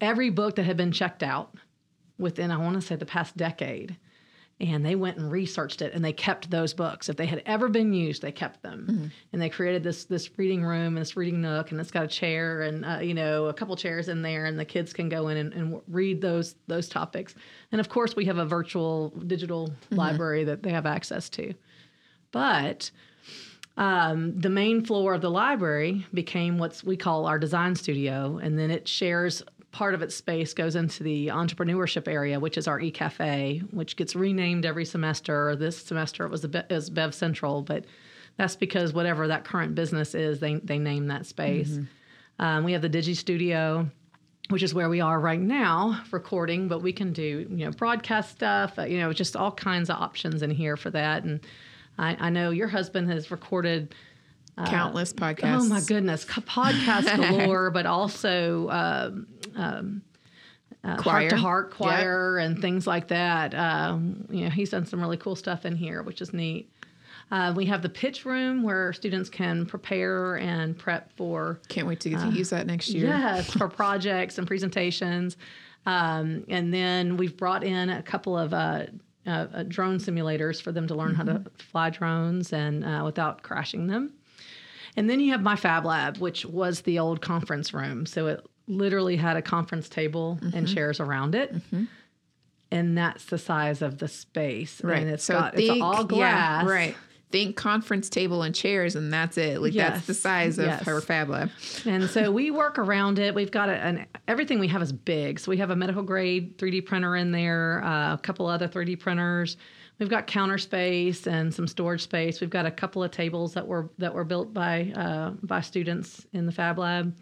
every 0.00 0.30
book 0.30 0.56
that 0.56 0.64
had 0.64 0.76
been 0.76 0.92
checked 0.92 1.22
out 1.22 1.54
within, 2.18 2.50
I 2.50 2.56
want 2.56 2.76
to 2.76 2.80
say, 2.80 2.96
the 2.96 3.06
past 3.06 3.36
decade, 3.36 3.96
and 4.58 4.86
they 4.86 4.94
went 4.94 5.18
and 5.18 5.30
researched 5.30 5.82
it 5.82 5.92
and 5.92 6.04
they 6.04 6.12
kept 6.12 6.50
those 6.50 6.72
books 6.72 7.08
if 7.08 7.16
they 7.16 7.26
had 7.26 7.42
ever 7.44 7.68
been 7.68 7.92
used 7.92 8.22
they 8.22 8.32
kept 8.32 8.62
them 8.62 8.86
mm-hmm. 8.88 9.06
and 9.32 9.42
they 9.42 9.50
created 9.50 9.82
this 9.82 10.04
this 10.04 10.30
reading 10.38 10.64
room 10.64 10.96
and 10.96 10.98
this 10.98 11.16
reading 11.16 11.40
nook 11.42 11.70
and 11.70 11.80
it's 11.80 11.90
got 11.90 12.04
a 12.04 12.08
chair 12.08 12.62
and 12.62 12.84
uh, 12.84 12.98
you 12.98 13.12
know 13.12 13.46
a 13.46 13.54
couple 13.54 13.76
chairs 13.76 14.08
in 14.08 14.22
there 14.22 14.46
and 14.46 14.58
the 14.58 14.64
kids 14.64 14.92
can 14.92 15.08
go 15.08 15.28
in 15.28 15.36
and, 15.36 15.52
and, 15.52 15.80
read 15.88 16.20
those 16.20 16.54
those 16.68 16.88
topics 16.88 17.34
and 17.70 17.80
of 17.80 17.88
course 17.88 18.16
we 18.16 18.24
have 18.24 18.38
a 18.38 18.46
virtual 18.46 19.10
digital 19.26 19.68
mm-hmm. 19.68 19.96
library 19.96 20.44
that 20.44 20.62
they 20.62 20.70
have 20.70 20.86
access 20.86 21.28
to 21.28 21.52
but 22.32 22.90
um, 23.78 24.38
the 24.40 24.48
main 24.48 24.82
floor 24.86 25.12
of 25.12 25.20
the 25.20 25.30
library 25.30 26.06
became 26.14 26.56
what 26.56 26.82
we 26.82 26.96
call 26.96 27.26
our 27.26 27.38
design 27.38 27.74
studio 27.74 28.38
and 28.42 28.58
then 28.58 28.70
it 28.70 28.88
shares 28.88 29.42
part 29.76 29.92
of 29.92 30.00
its 30.00 30.14
space 30.14 30.54
goes 30.54 30.74
into 30.74 31.02
the 31.02 31.26
entrepreneurship 31.26 32.08
area, 32.08 32.40
which 32.40 32.56
is 32.56 32.66
our 32.66 32.80
e-cafe, 32.80 33.58
which 33.72 33.94
gets 33.96 34.16
renamed 34.16 34.64
every 34.64 34.86
semester. 34.86 35.54
This 35.54 35.76
semester 35.76 36.24
it 36.24 36.30
was 36.30 36.44
a 36.44 36.48
bit 36.48 36.64
as 36.70 36.88
Bev 36.88 37.14
Central, 37.14 37.60
but 37.60 37.84
that's 38.38 38.56
because 38.56 38.94
whatever 38.94 39.28
that 39.28 39.44
current 39.44 39.74
business 39.74 40.14
is, 40.14 40.40
they 40.40 40.54
they 40.54 40.78
name 40.78 41.08
that 41.08 41.26
space. 41.26 41.72
Mm-hmm. 41.72 42.42
Um, 42.42 42.64
we 42.64 42.72
have 42.72 42.80
the 42.80 42.88
Digi 42.88 43.14
Studio, 43.14 43.86
which 44.48 44.62
is 44.62 44.72
where 44.72 44.88
we 44.88 45.02
are 45.02 45.20
right 45.20 45.38
now 45.38 46.02
recording, 46.10 46.68
but 46.68 46.80
we 46.80 46.94
can 46.94 47.12
do 47.12 47.46
you 47.50 47.66
know 47.66 47.70
broadcast 47.70 48.30
stuff, 48.30 48.78
uh, 48.78 48.84
you 48.84 48.98
know, 48.98 49.12
just 49.12 49.36
all 49.36 49.52
kinds 49.52 49.90
of 49.90 49.96
options 50.00 50.40
in 50.40 50.50
here 50.50 50.78
for 50.78 50.88
that. 50.88 51.22
And 51.24 51.40
I, 51.98 52.16
I 52.18 52.30
know 52.30 52.48
your 52.48 52.68
husband 52.68 53.10
has 53.10 53.30
recorded 53.30 53.94
countless 54.64 55.12
uh, 55.12 55.16
podcasts. 55.16 55.60
Oh 55.60 55.64
my 55.64 55.80
goodness, 55.80 56.24
podcast 56.24 57.14
galore, 57.30 57.70
but 57.70 57.86
also 57.86 58.68
um, 58.70 59.26
um, 59.54 60.02
uh, 60.82 61.00
heart 61.02 61.30
to 61.30 61.36
heart 61.36 61.72
choir 61.72 62.38
yep. 62.38 62.46
and 62.46 62.62
things 62.62 62.86
like 62.86 63.08
that. 63.08 63.54
Um, 63.54 64.26
you 64.30 64.44
know, 64.44 64.50
he's 64.50 64.70
done 64.70 64.86
some 64.86 65.00
really 65.00 65.16
cool 65.16 65.36
stuff 65.36 65.66
in 65.66 65.76
here, 65.76 66.02
which 66.02 66.20
is 66.20 66.32
neat. 66.32 66.70
Uh, 67.30 67.52
we 67.56 67.66
have 67.66 67.82
the 67.82 67.88
pitch 67.88 68.24
room 68.24 68.62
where 68.62 68.92
students 68.92 69.28
can 69.28 69.66
prepare 69.66 70.36
and 70.36 70.78
prep 70.78 71.10
for. 71.16 71.60
Can't 71.68 71.86
wait 71.86 72.00
to 72.00 72.10
get 72.10 72.20
to 72.20 72.26
uh, 72.26 72.30
use 72.30 72.50
that 72.50 72.66
next 72.66 72.90
year. 72.90 73.06
Yes, 73.06 73.50
for 73.50 73.68
projects 73.68 74.38
and 74.38 74.46
presentations. 74.46 75.36
Um, 75.86 76.44
and 76.48 76.72
then 76.72 77.16
we've 77.16 77.36
brought 77.36 77.64
in 77.64 77.90
a 77.90 78.02
couple 78.02 78.38
of 78.38 78.54
uh, 78.54 78.86
uh, 79.26 79.64
drone 79.66 79.98
simulators 79.98 80.62
for 80.62 80.70
them 80.70 80.86
to 80.86 80.94
learn 80.94 81.10
mm-hmm. 81.10 81.16
how 81.16 81.24
to 81.24 81.32
mm-hmm. 81.40 81.56
fly 81.58 81.90
drones 81.90 82.52
and 82.52 82.84
uh, 82.84 83.02
without 83.04 83.42
crashing 83.42 83.88
them. 83.88 84.12
And 84.96 85.10
then 85.10 85.20
you 85.20 85.32
have 85.32 85.42
my 85.42 85.56
Fab 85.56 85.84
Lab, 85.84 86.18
which 86.18 86.46
was 86.46 86.80
the 86.82 86.98
old 86.98 87.20
conference 87.20 87.74
room. 87.74 88.06
So 88.06 88.26
it 88.28 88.46
literally 88.66 89.16
had 89.16 89.36
a 89.36 89.42
conference 89.42 89.88
table 89.88 90.38
mm-hmm. 90.40 90.56
and 90.56 90.68
chairs 90.68 91.00
around 91.00 91.34
it. 91.34 91.54
Mm-hmm. 91.54 91.84
And 92.70 92.98
that's 92.98 93.26
the 93.26 93.38
size 93.38 93.82
of 93.82 93.98
the 93.98 94.08
space. 94.08 94.82
Right. 94.82 95.02
And 95.02 95.10
it's 95.10 95.24
so 95.24 95.34
got 95.34 95.54
think, 95.54 95.70
it's 95.70 95.82
all 95.82 96.04
glass. 96.04 96.64
Yeah, 96.64 96.70
right. 96.70 96.96
Think 97.30 97.56
conference 97.56 98.08
table 98.08 98.42
and 98.42 98.54
chairs, 98.54 98.94
and 98.96 99.12
that's 99.12 99.36
it. 99.36 99.60
Like 99.60 99.74
yes. 99.74 99.94
that's 99.94 100.06
the 100.06 100.14
size 100.14 100.58
of 100.58 100.66
yes. 100.66 100.82
her 100.84 101.00
Fab 101.00 101.28
Lab. 101.28 101.50
And 101.84 102.08
so 102.08 102.30
we 102.32 102.50
work 102.50 102.78
around 102.78 103.18
it. 103.18 103.34
We've 103.34 103.50
got 103.50 103.68
a, 103.68 103.74
an 103.74 104.06
everything 104.26 104.58
we 104.58 104.68
have 104.68 104.80
is 104.80 104.92
big. 104.92 105.38
So 105.40 105.50
we 105.50 105.58
have 105.58 105.70
a 105.70 105.76
medical 105.76 106.02
grade 106.02 106.56
3D 106.58 106.86
printer 106.86 107.14
in 107.16 107.32
there, 107.32 107.84
uh, 107.84 108.14
a 108.14 108.18
couple 108.18 108.46
other 108.46 108.68
3D 108.68 108.98
printers. 108.98 109.56
We've 109.98 110.10
got 110.10 110.26
counter 110.26 110.58
space 110.58 111.26
and 111.26 111.52
some 111.54 111.66
storage 111.66 112.02
space. 112.02 112.40
We've 112.40 112.50
got 112.50 112.66
a 112.66 112.70
couple 112.70 113.02
of 113.02 113.10
tables 113.10 113.54
that 113.54 113.66
were 113.66 113.90
that 113.98 114.14
were 114.14 114.24
built 114.24 114.52
by 114.52 114.92
uh, 114.94 115.30
by 115.42 115.60
students 115.60 116.26
in 116.32 116.46
the 116.46 116.52
Fab 116.52 116.78
Lab 116.78 117.14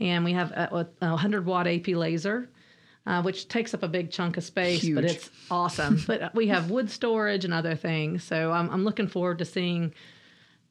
and 0.00 0.24
we 0.24 0.32
have 0.32 0.50
a, 0.52 0.88
a 1.00 1.10
100 1.10 1.46
watt 1.46 1.66
AP 1.66 1.88
laser. 1.88 2.50
Uh, 3.08 3.22
which 3.22 3.46
takes 3.46 3.72
up 3.72 3.84
a 3.84 3.88
big 3.88 4.10
chunk 4.10 4.36
of 4.36 4.42
space, 4.42 4.82
Huge. 4.82 4.96
but 4.96 5.04
it's 5.04 5.30
awesome. 5.48 6.02
but 6.08 6.34
we 6.34 6.48
have 6.48 6.72
wood 6.72 6.90
storage 6.90 7.44
and 7.44 7.54
other 7.54 7.76
things. 7.76 8.24
So 8.24 8.50
I'm, 8.50 8.68
I'm 8.68 8.82
looking 8.82 9.06
forward 9.06 9.38
to 9.38 9.44
seeing 9.44 9.94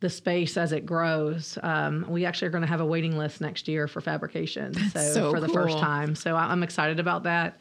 the 0.01 0.09
space 0.09 0.57
as 0.57 0.73
it 0.73 0.85
grows. 0.85 1.57
Um, 1.63 2.05
we 2.09 2.25
actually 2.25 2.49
are 2.49 2.51
going 2.51 2.63
to 2.63 2.67
have 2.67 2.81
a 2.81 2.85
waiting 2.85 3.17
list 3.17 3.39
next 3.39 3.69
year 3.69 3.87
for 3.87 4.01
fabrication. 4.01 4.73
So, 4.89 4.99
so, 5.13 5.31
for 5.31 5.39
the 5.39 5.47
cool. 5.47 5.55
first 5.55 5.77
time. 5.77 6.13
So 6.13 6.35
I'm 6.35 6.61
excited 6.61 6.99
about 6.99 7.23
that. 7.23 7.57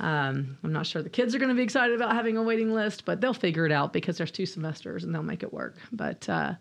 Um, 0.00 0.58
I'm 0.62 0.72
not 0.72 0.86
sure 0.86 1.02
the 1.02 1.10
kids 1.10 1.34
are 1.34 1.38
going 1.38 1.48
to 1.48 1.54
be 1.54 1.62
excited 1.62 1.96
about 1.96 2.14
having 2.14 2.36
a 2.36 2.42
waiting 2.42 2.72
list, 2.72 3.04
but 3.04 3.20
they'll 3.20 3.34
figure 3.34 3.66
it 3.66 3.72
out 3.72 3.92
because 3.92 4.18
there's 4.18 4.30
two 4.30 4.46
semesters 4.46 5.04
and 5.04 5.14
they'll 5.14 5.22
make 5.22 5.42
it 5.42 5.52
work. 5.52 5.76
But 5.92 6.28
uh, 6.28 6.54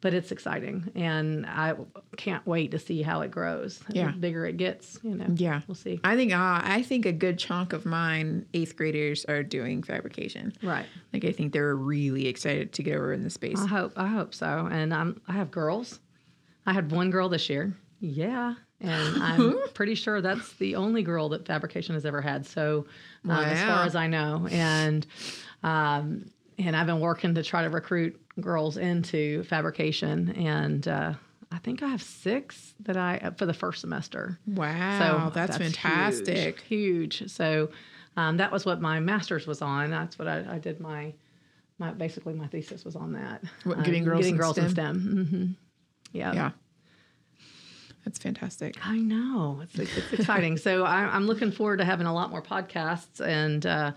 but 0.00 0.14
it's 0.14 0.32
exciting 0.32 0.90
and 0.94 1.44
I 1.46 1.74
can't 2.16 2.46
wait 2.46 2.70
to 2.70 2.78
see 2.78 3.02
how 3.02 3.20
it 3.20 3.30
grows. 3.30 3.80
Yeah. 3.90 4.12
The 4.12 4.18
bigger 4.18 4.46
it 4.46 4.56
gets, 4.56 4.98
you 5.02 5.14
know. 5.14 5.26
Yeah. 5.34 5.60
We'll 5.66 5.74
see. 5.74 6.00
I 6.04 6.16
think 6.16 6.32
uh, 6.32 6.60
I 6.62 6.82
think 6.82 7.06
a 7.06 7.12
good 7.12 7.38
chunk 7.38 7.72
of 7.72 7.84
mine 7.84 8.46
eighth 8.54 8.76
graders 8.76 9.24
are 9.26 9.42
doing 9.42 9.82
fabrication. 9.82 10.52
Right. 10.62 10.86
Like 11.12 11.24
I 11.24 11.32
think 11.32 11.52
they're 11.52 11.76
really 11.76 12.28
excited 12.28 12.72
to 12.74 12.82
get 12.82 12.96
over 12.96 13.12
in 13.12 13.22
the 13.22 13.30
space. 13.30 13.60
I 13.60 13.66
hope 13.66 13.92
I 13.96 14.06
hope 14.06 14.34
so. 14.34 14.68
And 14.70 14.94
I'm 14.94 15.20
I 15.28 15.32
have 15.32 15.50
girls. 15.50 16.00
I 16.66 16.72
had 16.72 16.90
one 16.92 17.10
girl 17.10 17.28
this 17.28 17.50
year. 17.50 17.76
Yeah. 18.00 18.54
And 18.80 19.22
I'm 19.22 19.68
pretty 19.74 19.94
sure 19.94 20.20
that's 20.20 20.54
the 20.54 20.76
only 20.76 21.02
girl 21.02 21.28
that 21.30 21.46
fabrication 21.46 21.94
has 21.94 22.06
ever 22.06 22.20
had. 22.20 22.46
So 22.46 22.86
um, 23.24 23.30
wow. 23.30 23.42
as 23.42 23.62
far 23.62 23.84
as 23.84 23.94
I 23.94 24.06
know. 24.06 24.46
And 24.50 25.06
um, 25.62 26.30
and 26.58 26.76
I've 26.76 26.86
been 26.86 27.00
working 27.00 27.34
to 27.34 27.42
try 27.42 27.62
to 27.62 27.70
recruit 27.70 28.20
girls 28.40 28.76
into 28.76 29.42
fabrication, 29.44 30.30
and 30.32 30.86
uh, 30.86 31.14
I 31.50 31.58
think 31.58 31.82
I 31.82 31.88
have 31.88 32.02
six 32.02 32.74
that 32.80 32.96
I 32.96 33.32
for 33.36 33.46
the 33.46 33.54
first 33.54 33.80
semester. 33.80 34.38
Wow, 34.46 34.98
so 34.98 35.30
that's, 35.34 35.56
that's 35.56 35.74
fantastic, 35.74 36.60
huge. 36.60 37.18
huge. 37.18 37.30
So 37.30 37.70
um, 38.16 38.36
that 38.36 38.52
was 38.52 38.66
what 38.66 38.80
my 38.80 39.00
master's 39.00 39.46
was 39.46 39.62
on. 39.62 39.90
That's 39.90 40.18
what 40.18 40.28
I, 40.28 40.44
I, 40.48 40.58
did 40.58 40.80
my 40.80 41.12
my 41.78 41.92
basically 41.92 42.34
my 42.34 42.46
thesis 42.46 42.84
was 42.84 42.96
on 42.96 43.12
that. 43.14 43.42
What, 43.64 43.82
getting 43.82 44.04
girls, 44.04 44.20
getting 44.20 44.34
in 44.34 44.40
girls 44.40 44.56
STEM? 44.56 44.64
in 44.64 44.70
STEM. 44.70 45.26
Mm-hmm. 45.26 45.46
Yeah, 46.12 46.32
yeah. 46.32 46.50
That's 48.04 48.18
fantastic. 48.18 48.76
I 48.84 48.98
know 48.98 49.60
it's, 49.62 49.78
it's 49.78 50.12
exciting. 50.12 50.56
so 50.56 50.84
I, 50.84 51.14
am 51.14 51.26
looking 51.26 51.52
forward 51.52 51.78
to 51.78 51.84
having 51.84 52.06
a 52.06 52.14
lot 52.14 52.30
more 52.30 52.42
podcasts 52.42 53.20
and. 53.20 53.64
Uh, 53.66 53.92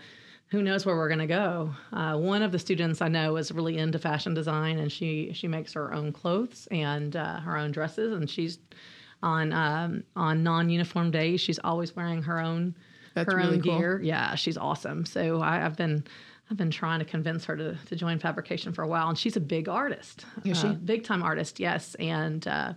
who 0.53 0.61
knows 0.61 0.85
where 0.85 0.95
we're 0.95 1.07
going 1.07 1.17
to 1.17 1.25
go. 1.25 1.73
Uh, 1.91 2.15
one 2.15 2.43
of 2.43 2.51
the 2.51 2.59
students 2.59 3.01
I 3.01 3.07
know 3.07 3.37
is 3.37 3.51
really 3.51 3.79
into 3.79 3.97
fashion 3.97 4.35
design, 4.35 4.77
and 4.77 4.91
she 4.91 5.31
she 5.33 5.47
makes 5.47 5.73
her 5.73 5.91
own 5.91 6.11
clothes 6.11 6.67
and 6.69 7.15
uh, 7.15 7.39
her 7.39 7.57
own 7.57 7.71
dresses, 7.71 8.13
and 8.13 8.29
she's 8.29 8.59
on 9.23 9.51
um, 9.51 10.03
on 10.15 10.43
non 10.43 10.69
uniform 10.69 11.09
days. 11.09 11.41
She's 11.41 11.57
always 11.63 11.95
wearing 11.95 12.21
her 12.21 12.39
own 12.39 12.75
That's 13.15 13.31
her 13.31 13.37
really 13.37 13.55
own 13.55 13.63
cool. 13.63 13.79
gear. 13.79 14.01
Yeah, 14.03 14.35
she's 14.35 14.55
awesome. 14.55 15.07
So 15.07 15.41
I, 15.41 15.55
have 15.55 15.75
been. 15.75 16.03
I've 16.51 16.57
been 16.57 16.71
trying 16.71 16.99
to 16.99 17.05
convince 17.05 17.45
her 17.45 17.55
to, 17.55 17.75
to 17.85 17.95
join 17.95 18.19
fabrication 18.19 18.73
for 18.73 18.83
a 18.83 18.87
while, 18.87 19.09
and 19.09 19.17
she's 19.17 19.37
a 19.37 19.41
big 19.41 19.67
artist. 19.67 20.25
Is 20.45 20.59
she? 20.59 20.67
Uh, 20.67 20.73
big 20.73 21.03
time 21.03 21.23
artist, 21.23 21.59
yes. 21.59 21.95
And 21.95 22.47
uh, 22.47 22.73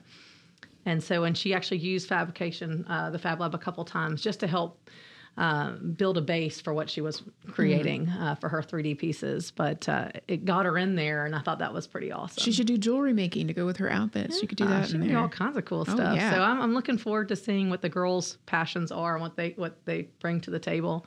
and 0.86 1.02
so, 1.02 1.24
and 1.24 1.36
she 1.36 1.52
actually 1.52 1.78
used 1.78 2.08
fabrication, 2.08 2.86
uh, 2.88 3.10
the 3.10 3.18
Fab 3.18 3.40
Lab, 3.40 3.54
a 3.54 3.58
couple 3.58 3.84
times 3.84 4.22
just 4.22 4.40
to 4.40 4.46
help 4.46 4.88
um, 5.36 5.94
build 5.98 6.16
a 6.16 6.22
base 6.22 6.60
for 6.60 6.72
what 6.72 6.88
she 6.88 7.02
was 7.02 7.22
creating 7.48 8.06
mm-hmm. 8.06 8.22
uh, 8.22 8.34
for 8.36 8.48
her 8.48 8.62
3D 8.62 8.96
pieces. 8.96 9.50
But 9.50 9.86
uh, 9.88 10.08
it 10.28 10.44
got 10.44 10.64
her 10.64 10.78
in 10.78 10.94
there, 10.94 11.26
and 11.26 11.34
I 11.34 11.40
thought 11.40 11.58
that 11.58 11.74
was 11.74 11.86
pretty 11.86 12.10
awesome. 12.12 12.42
She 12.42 12.52
should 12.52 12.68
do 12.68 12.78
jewelry 12.78 13.12
making 13.12 13.48
to 13.48 13.52
go 13.52 13.66
with 13.66 13.76
her 13.78 13.90
outfits. 13.90 14.36
Yeah, 14.36 14.40
she 14.40 14.46
could 14.46 14.58
do 14.58 14.66
that. 14.66 14.84
Uh, 14.84 14.86
she 14.86 14.92
can 14.92 15.08
do 15.08 15.18
all 15.18 15.28
kinds 15.28 15.56
of 15.56 15.64
cool 15.64 15.84
oh, 15.86 15.94
stuff. 15.94 16.16
Yeah. 16.16 16.30
So 16.30 16.40
I'm, 16.40 16.60
I'm 16.62 16.72
looking 16.72 16.96
forward 16.96 17.28
to 17.28 17.36
seeing 17.36 17.68
what 17.68 17.82
the 17.82 17.90
girls' 17.90 18.38
passions 18.46 18.90
are 18.90 19.14
and 19.14 19.22
what 19.22 19.36
they 19.36 19.50
what 19.56 19.84
they 19.84 20.02
bring 20.20 20.40
to 20.42 20.50
the 20.50 20.60
table 20.60 21.04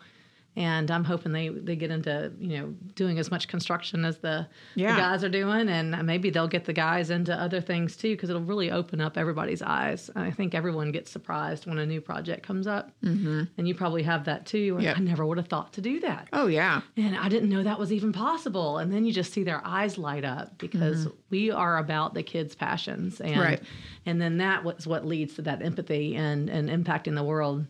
and 0.56 0.89
I'm 0.89 1.03
hoping 1.03 1.32
they 1.32 1.50
they 1.50 1.75
get 1.75 1.91
into 1.91 2.32
you 2.39 2.58
know 2.58 2.75
doing 2.96 3.20
as 3.20 3.32
much 3.32 3.48
construction 3.48 4.03
as 4.03 4.18
the, 4.18 4.48
yeah. 4.75 4.96
the 4.96 5.01
guys 5.01 5.24
are 5.24 5.29
doing, 5.29 5.70
and 5.70 6.06
maybe 6.06 6.29
they'll 6.29 6.48
get 6.48 6.65
the 6.65 6.74
guys 6.74 7.10
into 7.10 7.34
other 7.34 7.62
things 7.62 7.96
too 7.96 8.15
because 8.15 8.29
it'll 8.29 8.41
really 8.41 8.72
open 8.72 9.00
up 9.00 9.18
everybody's 9.18 9.62
eyes. 9.62 10.10
I 10.15 10.32
think 10.32 10.56
everyone 10.56 10.91
gets 10.91 11.12
surprised 11.12 11.65
when 11.65 11.77
a 11.77 11.86
new 11.86 12.01
project 12.01 12.46
comes 12.46 12.68
up, 12.68 12.91
mm-hmm. 13.03 13.44
and 13.58 13.68
you 13.68 13.75
probably 13.75 14.03
have 14.03 14.25
that 14.25 14.46
too. 14.46 14.77
Yep. 14.79 14.98
I 14.98 15.00
never 15.00 15.25
would 15.25 15.38
have 15.38 15.48
thought 15.48 15.74
to 15.74 15.82
do 15.82 16.00
that. 16.01 16.27
Oh 16.34 16.48
yeah, 16.48 16.82
and 16.98 17.15
I 17.15 17.29
didn't 17.29 17.50
know 17.50 17.63
that 17.63 17.79
was 17.79 17.94
even 17.94 18.12
possible. 18.12 18.79
And 18.79 18.91
then 18.91 19.06
you 19.06 19.13
just 19.13 19.32
see 19.32 19.44
their 19.44 19.62
eyes 19.63 19.98
light 19.98 20.25
up 20.25 20.58
because 20.58 21.06
mm-hmm. 21.06 21.18
we 21.29 21.51
are 21.51 21.77
about 21.77 22.13
the 22.13 22.24
kids' 22.24 22.56
passions, 22.56 23.22
and 23.22 23.39
right. 23.39 23.62
and 24.06 24.20
then 24.20 24.38
that 24.39 24.63
was 24.63 24.88
what 24.88 25.06
leads 25.06 25.36
to 25.36 25.44
that 25.44 25.62
empathy 25.62 26.15
and 26.15 26.50
and 26.50 26.70
impacting 26.70 27.15
the 27.15 27.24
world 27.24 27.65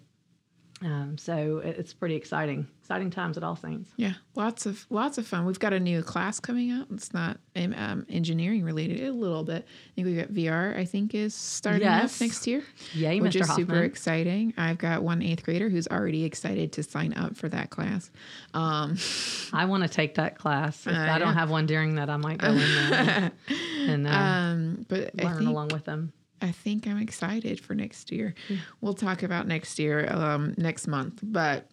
Um, 0.81 1.17
so 1.17 1.57
it's 1.63 1.93
pretty 1.93 2.15
exciting, 2.15 2.65
exciting 2.81 3.09
times 3.11 3.35
at 3.35 3.43
All 3.43 3.57
Saints. 3.57 3.89
Yeah, 3.97 4.13
lots 4.35 4.65
of 4.65 4.85
lots 4.89 5.17
of 5.17 5.27
fun. 5.27 5.43
We've 5.45 5.59
got 5.59 5.73
a 5.73 5.79
new 5.79 6.01
class 6.01 6.39
coming 6.39 6.71
out. 6.71 6.87
It's 6.93 7.13
not 7.13 7.37
um, 7.57 8.05
engineering 8.09 8.63
related, 8.63 9.01
a 9.05 9.11
little 9.11 9.43
bit. 9.43 9.65
I 9.67 9.91
think 9.95 10.07
we've 10.07 10.17
got 10.17 10.29
VR. 10.29 10.77
I 10.77 10.85
think 10.85 11.13
is 11.13 11.35
starting 11.35 11.81
Yes. 11.81 12.15
up 12.15 12.21
next 12.25 12.47
year, 12.47 12.63
Yay, 12.93 13.19
which 13.19 13.35
Mr. 13.35 13.41
is 13.41 13.55
super 13.55 13.83
exciting. 13.83 14.53
I've 14.57 14.77
got 14.77 15.03
one 15.03 15.21
eighth 15.21 15.43
grader 15.43 15.67
who's 15.67 15.87
already 15.89 16.23
excited 16.23 16.71
to 16.73 16.83
sign 16.83 17.13
up 17.13 17.35
for 17.35 17.49
that 17.49 17.71
class. 17.71 18.09
Um, 18.53 18.97
I 19.53 19.65
want 19.65 19.83
to 19.83 19.89
take 19.89 20.15
that 20.15 20.37
class. 20.37 20.87
If 20.87 20.93
Uh, 20.93 20.97
I 20.97 21.19
don't 21.19 21.27
yeah. 21.29 21.33
have 21.33 21.49
one 21.49 21.65
during 21.65 21.95
that, 21.95 22.09
I 22.09 22.15
might 22.15 22.37
go 22.37 22.51
in 22.51 22.57
there 22.57 23.31
and 23.81 24.07
uh, 24.07 24.11
um, 24.11 24.85
but 24.87 25.13
learn 25.15 25.45
along 25.45 25.69
with 25.73 25.83
them. 25.83 26.13
I 26.41 26.51
think 26.51 26.87
I'm 26.87 26.99
excited 26.99 27.59
for 27.59 27.75
next 27.75 28.11
year. 28.11 28.33
We'll 28.81 28.93
talk 28.93 29.23
about 29.23 29.47
next 29.47 29.77
year 29.79 30.07
um, 30.11 30.53
next 30.57 30.87
month, 30.87 31.19
but 31.21 31.69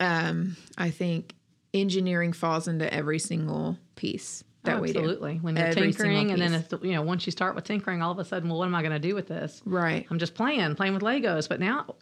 um, 0.00 0.56
I 0.76 0.90
think 0.90 1.34
engineering 1.72 2.32
falls 2.32 2.68
into 2.68 2.92
every 2.92 3.18
single 3.18 3.78
piece 3.96 4.44
that 4.64 4.80
we 4.80 4.92
do. 4.92 4.98
Absolutely. 5.00 5.36
When 5.36 5.56
you're 5.56 5.66
Every 5.66 5.92
tinkering, 5.92 6.30
and 6.30 6.40
then 6.40 6.54
if, 6.54 6.72
you 6.82 6.92
know, 6.92 7.02
once 7.02 7.26
you 7.26 7.32
start 7.32 7.54
with 7.54 7.64
tinkering, 7.64 8.02
all 8.02 8.12
of 8.12 8.18
a 8.18 8.24
sudden, 8.24 8.48
well, 8.48 8.58
what 8.58 8.66
am 8.66 8.74
I 8.74 8.80
going 8.82 8.92
to 8.92 8.98
do 8.98 9.14
with 9.14 9.28
this? 9.28 9.60
Right. 9.64 10.06
I'm 10.10 10.18
just 10.18 10.34
playing, 10.34 10.74
playing 10.74 10.94
with 10.94 11.02
Legos. 11.02 11.48
But 11.48 11.60
now, 11.60 11.96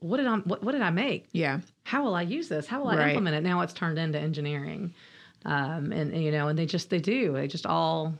what 0.00 0.18
did 0.18 0.26
I 0.26 0.36
what, 0.36 0.62
what 0.62 0.72
did 0.72 0.82
I 0.82 0.90
make? 0.90 1.28
Yeah. 1.32 1.60
How 1.84 2.04
will 2.04 2.14
I 2.14 2.22
use 2.22 2.48
this? 2.48 2.66
How 2.66 2.80
will 2.80 2.88
I 2.88 2.96
Right. 2.96 3.08
implement 3.08 3.36
it? 3.36 3.42
Now 3.42 3.60
it's 3.62 3.72
turned 3.72 3.98
into 3.98 4.18
engineering, 4.18 4.94
um, 5.44 5.92
and 5.92 6.14
you 6.22 6.30
know, 6.30 6.48
and 6.48 6.58
they 6.58 6.66
just 6.66 6.90
they 6.90 7.00
do 7.00 7.32
they 7.32 7.48
just 7.48 7.66
all 7.66 8.14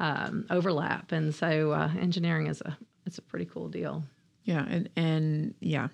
um, 0.00 0.46
overlap, 0.50 1.12
and 1.12 1.32
so 1.32 1.70
uh, 1.70 1.90
engineering 2.00 2.48
is 2.48 2.60
a 2.62 2.76
it's 3.06 3.18
a 3.18 3.22
pretty 3.22 3.44
cool 3.44 3.68
deal. 3.68 4.02
Yeah. 4.44 4.64
And, 4.68 4.88
and 4.96 5.54
yeah, 5.60 5.88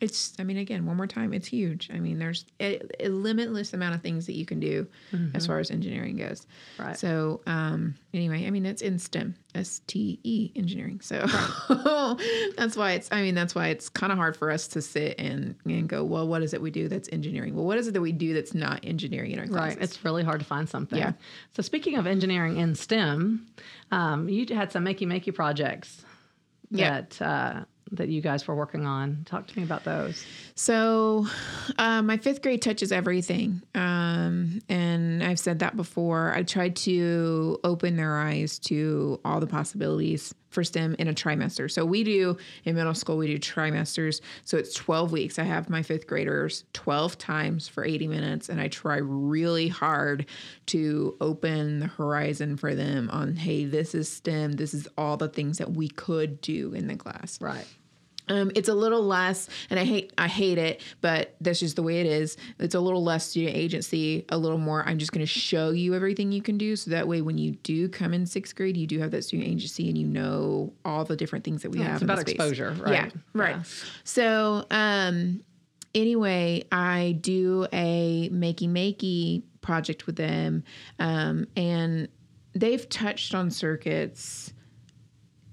it's, 0.00 0.34
I 0.38 0.44
mean, 0.44 0.58
again, 0.58 0.84
one 0.84 0.96
more 0.98 1.06
time, 1.06 1.32
it's 1.32 1.48
huge. 1.48 1.88
I 1.92 1.98
mean, 1.98 2.18
there's 2.18 2.44
a, 2.60 2.80
a 3.00 3.08
limitless 3.08 3.72
amount 3.72 3.94
of 3.94 4.02
things 4.02 4.26
that 4.26 4.34
you 4.34 4.44
can 4.44 4.60
do 4.60 4.86
as 5.34 5.46
far 5.46 5.60
as 5.60 5.70
engineering 5.70 6.16
goes. 6.16 6.46
Right. 6.78 6.96
So, 6.98 7.40
um, 7.46 7.94
anyway, 8.12 8.46
I 8.46 8.50
mean, 8.50 8.66
it's 8.66 8.82
in 8.82 8.98
STEM, 8.98 9.34
S 9.54 9.80
T 9.86 10.18
E 10.24 10.50
engineering. 10.56 11.00
So 11.00 11.24
that's 12.56 12.76
why 12.76 12.92
it's, 12.92 13.08
I 13.12 13.22
mean, 13.22 13.34
that's 13.34 13.54
why 13.54 13.68
it's 13.68 13.88
kind 13.88 14.12
of 14.12 14.18
hard 14.18 14.36
for 14.36 14.50
us 14.50 14.66
to 14.68 14.82
sit 14.82 15.14
and, 15.18 15.54
and 15.64 15.88
go, 15.88 16.04
well, 16.04 16.28
what 16.28 16.42
is 16.42 16.52
it 16.52 16.60
we 16.60 16.70
do 16.70 16.88
that's 16.88 17.08
engineering? 17.10 17.54
Well, 17.54 17.64
what 17.64 17.78
is 17.78 17.88
it 17.88 17.92
that 17.92 18.02
we 18.02 18.12
do 18.12 18.34
that's 18.34 18.54
not 18.54 18.80
engineering 18.84 19.30
in 19.30 19.38
our 19.38 19.46
classes? 19.46 19.76
Right. 19.76 19.84
It's 19.84 20.04
really 20.04 20.22
hard 20.24 20.40
to 20.40 20.46
find 20.46 20.68
something. 20.68 20.98
Yeah. 20.98 21.12
So 21.56 21.62
speaking 21.62 21.96
of 21.96 22.06
engineering 22.06 22.58
in 22.58 22.74
STEM, 22.74 23.46
um, 23.90 24.28
you 24.28 24.46
had 24.54 24.70
some 24.70 24.84
makey 24.84 25.06
makey 25.06 25.34
projects 25.34 26.04
Yeah. 26.70 26.90
that 27.02 27.22
uh, 27.22 27.64
that 27.90 28.08
you 28.08 28.20
guys 28.20 28.46
were 28.46 28.54
working 28.54 28.86
on. 28.86 29.24
Talk 29.24 29.46
to 29.46 29.58
me 29.58 29.64
about 29.64 29.84
those. 29.84 30.24
So, 30.54 31.26
uh, 31.78 32.02
my 32.02 32.16
fifth 32.16 32.42
grade 32.42 32.62
touches 32.62 32.92
everything. 32.92 33.62
Um, 33.74 34.62
and 34.68 35.22
I've 35.22 35.38
said 35.38 35.58
that 35.58 35.76
before. 35.76 36.32
I 36.34 36.42
tried 36.42 36.76
to 36.76 37.58
open 37.64 37.96
their 37.96 38.18
eyes 38.18 38.58
to 38.60 39.20
all 39.24 39.40
the 39.40 39.46
possibilities 39.46 40.34
for 40.52 40.64
STEM 40.64 40.96
in 40.98 41.08
a 41.08 41.14
trimester. 41.14 41.70
So, 41.70 41.84
we 41.84 42.04
do 42.04 42.36
in 42.64 42.76
middle 42.76 42.94
school, 42.94 43.16
we 43.16 43.26
do 43.26 43.38
trimesters. 43.38 44.20
So, 44.44 44.56
it's 44.56 44.74
12 44.74 45.12
weeks. 45.12 45.38
I 45.38 45.44
have 45.44 45.70
my 45.70 45.82
fifth 45.82 46.06
graders 46.06 46.64
12 46.72 47.18
times 47.18 47.68
for 47.68 47.84
80 47.84 48.08
minutes, 48.08 48.48
and 48.48 48.60
I 48.60 48.68
try 48.68 48.98
really 48.98 49.68
hard 49.68 50.26
to 50.66 51.16
open 51.20 51.80
the 51.80 51.86
horizon 51.86 52.56
for 52.56 52.74
them 52.74 53.10
on, 53.10 53.36
hey, 53.36 53.64
this 53.64 53.94
is 53.94 54.08
STEM. 54.08 54.52
This 54.52 54.74
is 54.74 54.88
all 54.96 55.16
the 55.16 55.28
things 55.28 55.58
that 55.58 55.72
we 55.72 55.88
could 55.88 56.40
do 56.40 56.72
in 56.74 56.86
the 56.86 56.96
class. 56.96 57.40
Right. 57.40 57.66
Um, 58.28 58.52
it's 58.54 58.68
a 58.68 58.74
little 58.74 59.02
less, 59.02 59.48
and 59.68 59.80
I 59.80 59.84
hate 59.84 60.12
I 60.16 60.28
hate 60.28 60.58
it, 60.58 60.80
but 61.00 61.34
that's 61.40 61.60
just 61.60 61.76
the 61.76 61.82
way 61.82 62.00
it 62.00 62.06
is. 62.06 62.36
It's 62.58 62.74
a 62.74 62.80
little 62.80 63.02
less 63.02 63.28
student 63.28 63.56
agency, 63.56 64.24
a 64.28 64.38
little 64.38 64.58
more. 64.58 64.84
I'm 64.86 64.98
just 64.98 65.12
going 65.12 65.26
to 65.26 65.26
show 65.26 65.70
you 65.70 65.94
everything 65.94 66.32
you 66.32 66.42
can 66.42 66.56
do, 66.56 66.76
so 66.76 66.90
that 66.92 67.08
way 67.08 67.20
when 67.20 67.38
you 67.38 67.52
do 67.52 67.88
come 67.88 68.14
in 68.14 68.26
sixth 68.26 68.54
grade, 68.54 68.76
you 68.76 68.86
do 68.86 69.00
have 69.00 69.10
that 69.10 69.24
student 69.24 69.48
agency, 69.48 69.88
and 69.88 69.98
you 69.98 70.06
know 70.06 70.72
all 70.84 71.04
the 71.04 71.16
different 71.16 71.44
things 71.44 71.62
that 71.62 71.70
we 71.70 71.80
have. 71.80 71.94
It's 71.94 72.02
in 72.02 72.06
the 72.06 72.12
about 72.14 72.28
exposure, 72.28 72.76
right? 72.80 72.92
Yeah, 72.92 73.08
right. 73.34 73.56
So, 74.04 74.66
um, 74.70 75.42
anyway, 75.94 76.64
I 76.70 77.18
do 77.20 77.66
a 77.72 78.30
makey 78.32 78.68
makey 78.68 79.42
project 79.62 80.06
with 80.06 80.16
them, 80.16 80.64
um, 80.98 81.46
and 81.56 82.08
they've 82.54 82.88
touched 82.88 83.34
on 83.34 83.50
circuits. 83.50 84.52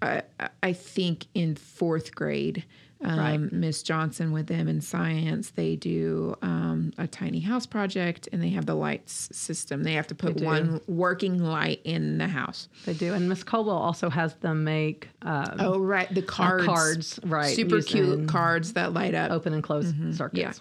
I, 0.02 0.22
I 0.64 0.74
think 0.74 1.26
in 1.34 1.56
fourth 1.56 2.16
grade, 2.16 2.64
Right. 3.02 3.36
um, 3.36 3.48
Miss 3.54 3.82
Johnson 3.82 4.34
with 4.34 4.48
them 4.48 4.68
in 4.68 4.82
science, 4.82 5.52
they 5.52 5.78
do 5.78 6.36
um, 6.42 6.92
a 6.98 7.08
tiny 7.08 7.40
house 7.40 7.66
project 7.66 8.28
and 8.34 8.44
they 8.44 8.50
have 8.50 8.66
the 8.66 8.76
lights 8.76 9.30
system. 9.32 9.84
They 9.84 9.94
have 9.94 10.08
to 10.08 10.16
put 10.16 10.42
one 10.42 10.82
working 10.86 11.42
light 11.42 11.80
in 11.86 12.18
the 12.18 12.28
house. 12.28 12.68
They 12.86 12.94
do. 12.94 13.14
And 13.14 13.30
Miss 13.30 13.42
Colwell 13.42 13.78
also 13.78 14.10
has 14.10 14.34
them 14.36 14.66
make 14.66 15.08
um, 15.22 15.46
Oh, 15.60 15.80
right. 15.80 16.14
The 16.14 16.22
cards. 16.22 16.66
cards, 16.66 17.20
right, 17.24 17.56
Super 17.56 17.78
using- 17.78 18.04
cute 18.18 18.28
cards 18.28 18.74
that 18.74 18.92
light 18.92 19.16
up. 19.16 19.32
open 19.32 19.54
and 19.54 19.64
closed 19.64 19.96
Yeah. 19.98 20.12
circuits. 20.12 20.60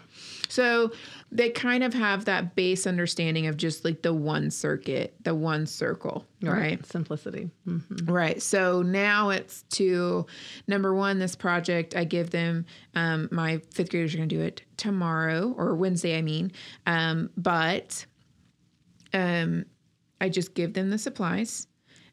So 0.49 0.93
they 1.31 1.51
kind 1.51 1.85
of 1.85 1.93
have 1.95 2.25
that 2.25 2.55
base 2.55 2.87
understanding 2.87 3.47
of 3.47 3.57
just 3.57 3.85
like 3.85 4.03
the 4.03 4.15
one 4.15 4.51
circuit, 4.51 5.15
the 5.23 5.35
one 5.35 5.67
circle, 5.67 6.25
right? 6.43 6.85
Simplicity. 6.87 7.51
Mm. 7.67 8.11
Right. 8.11 8.41
So 8.43 8.83
now 8.83 9.31
it's 9.31 9.63
to 9.71 10.27
number 10.67 10.95
one, 10.95 11.19
this 11.19 11.37
project, 11.37 11.95
I 11.95 12.05
give 12.05 12.31
them, 12.31 12.65
um, 12.95 13.29
my 13.31 13.61
fifth 13.73 13.91
graders 13.91 14.15
are 14.15 14.19
going 14.19 14.29
to 14.29 14.35
do 14.35 14.43
it 14.43 14.63
tomorrow 14.77 15.55
or 15.57 15.75
Wednesday, 15.75 16.17
I 16.17 16.23
mean. 16.23 16.53
Um, 16.87 17.31
but 17.37 18.05
um, 19.13 19.67
I 20.21 20.29
just 20.29 20.55
give 20.55 20.73
them 20.73 20.91
the 20.91 20.99
supplies 20.99 21.67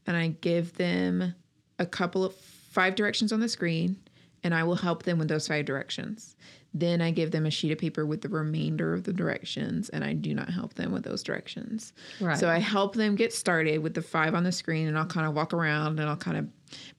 and 0.06 0.16
I 0.16 0.28
give 0.42 0.74
them 0.74 1.34
a 1.80 1.86
couple 1.86 2.24
of 2.24 2.36
five 2.36 2.96
directions 2.96 3.32
on 3.32 3.40
the 3.40 3.50
screen 3.50 3.98
and 4.44 4.54
I 4.54 4.64
will 4.64 4.76
help 4.76 5.04
them 5.04 5.18
with 5.18 5.28
those 5.28 5.48
five 5.48 5.66
directions. 5.66 6.36
Then 6.78 7.02
I 7.02 7.10
give 7.12 7.32
them 7.32 7.46
a 7.46 7.50
sheet 7.50 7.72
of 7.72 7.78
paper 7.78 8.06
with 8.06 8.20
the 8.20 8.28
remainder 8.28 8.94
of 8.94 9.06
the 9.06 9.14
directions 9.14 9.88
and 9.88 10.04
I 10.04 10.12
do 10.12 10.36
not 10.36 10.50
help 10.50 10.74
them 10.74 10.92
with 10.92 11.04
those 11.04 11.24
directions. 11.24 11.94
Right. 12.20 12.38
So 12.38 12.50
I 12.50 12.60
help 12.60 12.96
them 12.96 13.16
get 13.16 13.32
started 13.32 13.82
with 13.82 13.94
the 13.94 14.02
five 14.02 14.36
on 14.36 14.44
the 14.44 14.52
screen 14.52 14.90
and 14.90 14.98
I'll 14.98 15.06
kind 15.06 15.26
of 15.26 15.34
walk 15.34 15.54
around 15.54 16.02
and 16.02 16.10
I'll 16.10 16.18
kind 16.18 16.38
of, 16.38 16.48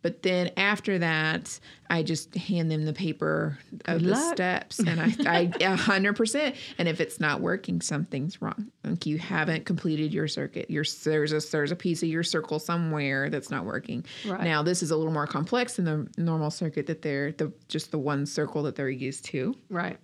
but 0.03 0.23
then 0.23 0.51
after 0.57 0.99
that, 0.99 1.59
I 1.89 2.03
just 2.03 2.35
hand 2.35 2.71
them 2.71 2.85
the 2.85 2.93
paper 2.93 3.59
of 3.87 4.03
the 4.03 4.17
steps 4.17 4.79
and 4.79 5.01
I, 5.01 5.15
I, 5.27 5.53
a 5.61 5.77
hundred 5.77 6.17
percent. 6.17 6.57
And 6.79 6.89
if 6.89 7.01
it's 7.01 7.21
not 7.21 7.41
working, 7.41 7.81
something's 7.81 8.41
wrong. 8.43 8.71
Like 8.85 9.07
you 9.07 9.19
haven't 9.19 9.67
completed 9.67 10.13
your 10.13 10.29
circuit. 10.29 10.71
Your, 10.71 10.85
there's 11.05 11.33
a, 11.33 11.41
there's 11.51 11.73
a 11.73 11.77
piece 11.77 12.03
of 12.03 12.09
your 12.09 12.23
circle 12.23 12.59
somewhere 12.59 13.31
that's 13.31 13.51
not 13.51 13.65
working. 13.65 14.05
Right. 14.27 14.43
Now 14.43 14.63
this 14.63 14.83
is 14.83 14.91
a 14.91 14.97
little 14.97 15.13
more 15.13 15.27
complex 15.27 15.77
than 15.77 15.85
the 15.85 16.09
normal 16.23 16.51
circuit 16.51 16.87
that 16.87 17.03
they're 17.03 17.33
the, 17.33 17.53
just 17.69 17.91
the 17.91 17.99
one 17.99 18.27
circle 18.27 18.63
that 18.65 18.77
they're 18.77 18.89
used 18.89 19.25
to. 19.27 19.55
Right. 19.71 19.99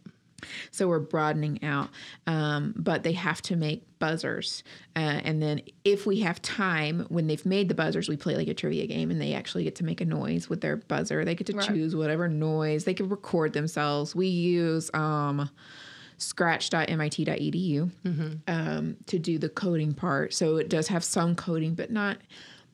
So 0.70 0.88
we're 0.88 0.98
broadening 0.98 1.62
out, 1.64 1.88
um, 2.26 2.74
but 2.76 3.02
they 3.02 3.12
have 3.12 3.40
to 3.42 3.56
make 3.56 3.84
buzzers. 3.98 4.64
Uh, 4.96 4.98
and 5.24 5.40
then 5.42 5.62
if 5.84 6.06
we 6.06 6.20
have 6.20 6.42
time, 6.42 7.06
when 7.08 7.26
they've 7.28 7.44
made 7.46 7.68
the 7.68 7.74
buzzers, 7.74 8.08
we 8.08 8.16
play 8.16 8.36
like 8.36 8.48
a 8.48 8.54
trivia 8.54 8.86
game 8.86 9.10
and 9.10 9.20
they 9.20 9.34
actually 9.34 9.64
get 9.64 9.76
to 9.76 9.84
make 9.84 10.00
a 10.00 10.04
noise 10.04 10.48
with 10.48 10.60
their 10.60 10.76
buzzer. 10.76 11.24
They 11.24 11.34
get 11.34 11.46
to 11.48 11.52
Right. 11.56 11.66
choose 11.68 11.94
whatever 11.94 12.28
noise. 12.28 12.84
They 12.84 12.94
can 12.94 13.08
record 13.08 13.52
themselves. 13.52 14.14
We 14.14 14.26
use 14.26 14.90
um, 14.94 15.48
scratch.mit.edu 16.18 17.90
um, 18.48 18.96
to 19.06 19.18
do 19.18 19.38
the 19.38 19.48
coding 19.48 19.92
part. 19.94 20.34
So 20.34 20.56
it 20.56 20.68
does 20.68 20.88
have 20.88 21.04
some 21.04 21.34
coding, 21.34 21.74
but 21.74 21.90
not. 21.90 22.18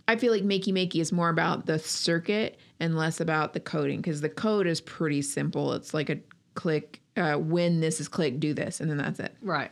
I 0.07 0.16
feel 0.16 0.33
like 0.33 0.42
Makey 0.42 0.72
Makey 0.72 1.00
is 1.00 1.12
more 1.12 1.28
about 1.28 1.66
the 1.66 1.78
circuit 1.78 2.59
and 2.81 2.96
less 2.96 3.20
about 3.20 3.52
the 3.52 3.61
coding 3.61 4.00
because 4.00 4.20
the 4.22 4.28
code 4.31 4.66
is 4.66 4.81
pretty 4.81 5.20
simple. 5.22 5.74
It's 5.74 5.92
like 5.92 6.09
a 6.09 6.18
click, 6.54 7.00
uh, 7.18 7.37
when 7.38 7.81
this 7.81 8.00
is 8.00 8.09
clicked, 8.09 8.40
do 8.40 8.54
this, 8.54 8.81
and 8.81 8.88
then 8.90 8.96
that's 8.96 9.20
it. 9.20 9.35
Right. 9.42 9.70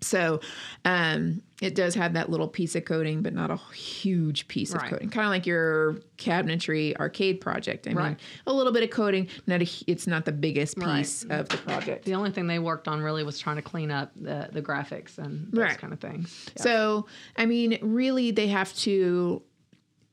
So 0.00 0.40
um, 0.84 1.42
it 1.60 1.74
does 1.74 1.96
have 1.96 2.12
that 2.12 2.30
little 2.30 2.46
piece 2.46 2.76
of 2.76 2.84
coding, 2.84 3.20
but 3.20 3.34
not 3.34 3.50
a 3.50 3.56
huge 3.74 4.46
piece 4.46 4.72
of 4.72 4.80
coding. 4.84 5.10
Kind 5.10 5.26
of 5.26 5.30
like 5.30 5.44
your 5.44 5.94
cabinetry 6.18 6.94
arcade 6.96 7.40
project. 7.40 7.88
I 7.88 7.90
mean, 7.90 7.98
Right. 7.98 8.20
a 8.46 8.52
little 8.52 8.72
bit 8.72 8.84
of 8.84 8.90
coding. 8.90 9.26
Not 9.48 9.62
a, 9.62 9.68
it's 9.88 10.06
not 10.06 10.24
the 10.24 10.30
biggest 10.30 10.78
Right. 10.78 10.98
piece 10.98 11.24
of 11.24 11.48
the 11.48 11.56
project. 11.56 12.04
The 12.04 12.14
only 12.14 12.30
thing 12.30 12.46
they 12.46 12.60
worked 12.60 12.86
on 12.86 13.00
really 13.02 13.24
was 13.24 13.40
trying 13.40 13.56
to 13.56 13.62
clean 13.62 13.90
up 13.90 14.12
the, 14.14 14.48
the 14.52 14.62
graphics 14.62 15.18
and 15.18 15.50
those 15.50 15.62
Right. 15.64 15.78
kind 15.78 15.92
of 15.92 15.98
things. 15.98 16.46
Yeah. 16.56 16.62
So, 16.62 17.06
I 17.36 17.46
mean, 17.46 17.78
really, 17.82 18.30
they 18.30 18.46
have 18.46 18.72
to. 18.76 19.42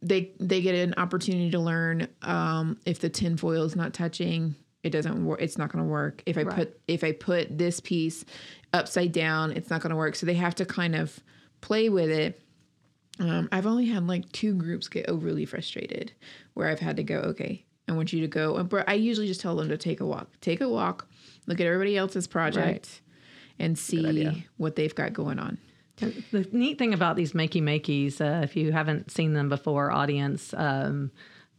They 0.01 0.31
they 0.39 0.61
get 0.61 0.73
an 0.75 0.95
opportunity 0.97 1.51
to 1.51 1.59
learn 1.59 2.07
um, 2.23 2.77
if 2.87 2.99
the 2.99 3.09
tinfoil 3.09 3.63
is 3.63 3.75
not 3.75 3.93
touching, 3.93 4.55
it 4.85 4.91
doesn't 4.91 5.25
work. 5.25 5.41
It's 5.41 5.57
not 5.57 5.71
going 5.71 5.83
to 5.83 5.89
work. 5.89 6.21
If 6.27 6.37
I 6.37 6.43
Right. 6.43 6.55
put 6.55 6.79
if 6.87 7.03
I 7.03 7.11
put 7.11 7.57
this 7.57 7.79
piece 7.79 8.23
upside 8.71 9.11
down, 9.11 9.51
it's 9.51 9.69
not 9.69 9.81
going 9.81 9.89
to 9.89 9.95
work. 9.95 10.15
So 10.15 10.25
they 10.27 10.35
have 10.35 10.53
to 10.55 10.65
kind 10.65 10.95
of 10.95 11.19
play 11.61 11.89
with 11.89 12.09
it. 12.11 12.39
Um, 13.19 13.49
I've 13.51 13.65
only 13.65 13.85
had 13.85 14.05
like 14.05 14.31
two 14.31 14.53
groups 14.53 14.87
get 14.87 15.09
overly 15.09 15.45
frustrated, 15.45 16.11
where 16.53 16.67
I've 16.69 16.79
had 16.79 16.97
to 16.97 17.03
go, 17.03 17.17
okay, 17.31 17.65
I 17.87 17.93
want 17.93 18.13
you 18.13 18.21
to 18.21 18.27
go. 18.27 18.63
But 18.63 18.87
I 18.87 18.93
usually 18.93 19.27
just 19.27 19.41
tell 19.41 19.55
them 19.55 19.69
to 19.69 19.77
take 19.77 20.01
a 20.01 20.05
walk. 20.05 20.29
Take 20.41 20.61
a 20.61 20.69
walk, 20.69 21.07
look 21.47 21.59
at 21.59 21.65
everybody 21.65 21.97
else's 21.97 22.27
project, 22.27 23.01
and 23.57 23.77
see 23.77 24.45
what 24.57 24.75
they've 24.75 24.93
got 24.93 25.13
going 25.13 25.39
on. 25.39 25.57
The 25.97 26.45
neat 26.51 26.77
thing 26.77 26.93
about 26.93 27.15
these 27.15 27.31
makey 27.31 27.61
makeys, 27.63 28.19
uh, 28.19 28.43
if 28.43 28.55
you 28.57 28.71
haven't 28.73 29.09
seen 29.11 29.33
them 29.33 29.47
before, 29.49 29.91
audience, 29.91 30.53
um, 30.57 31.09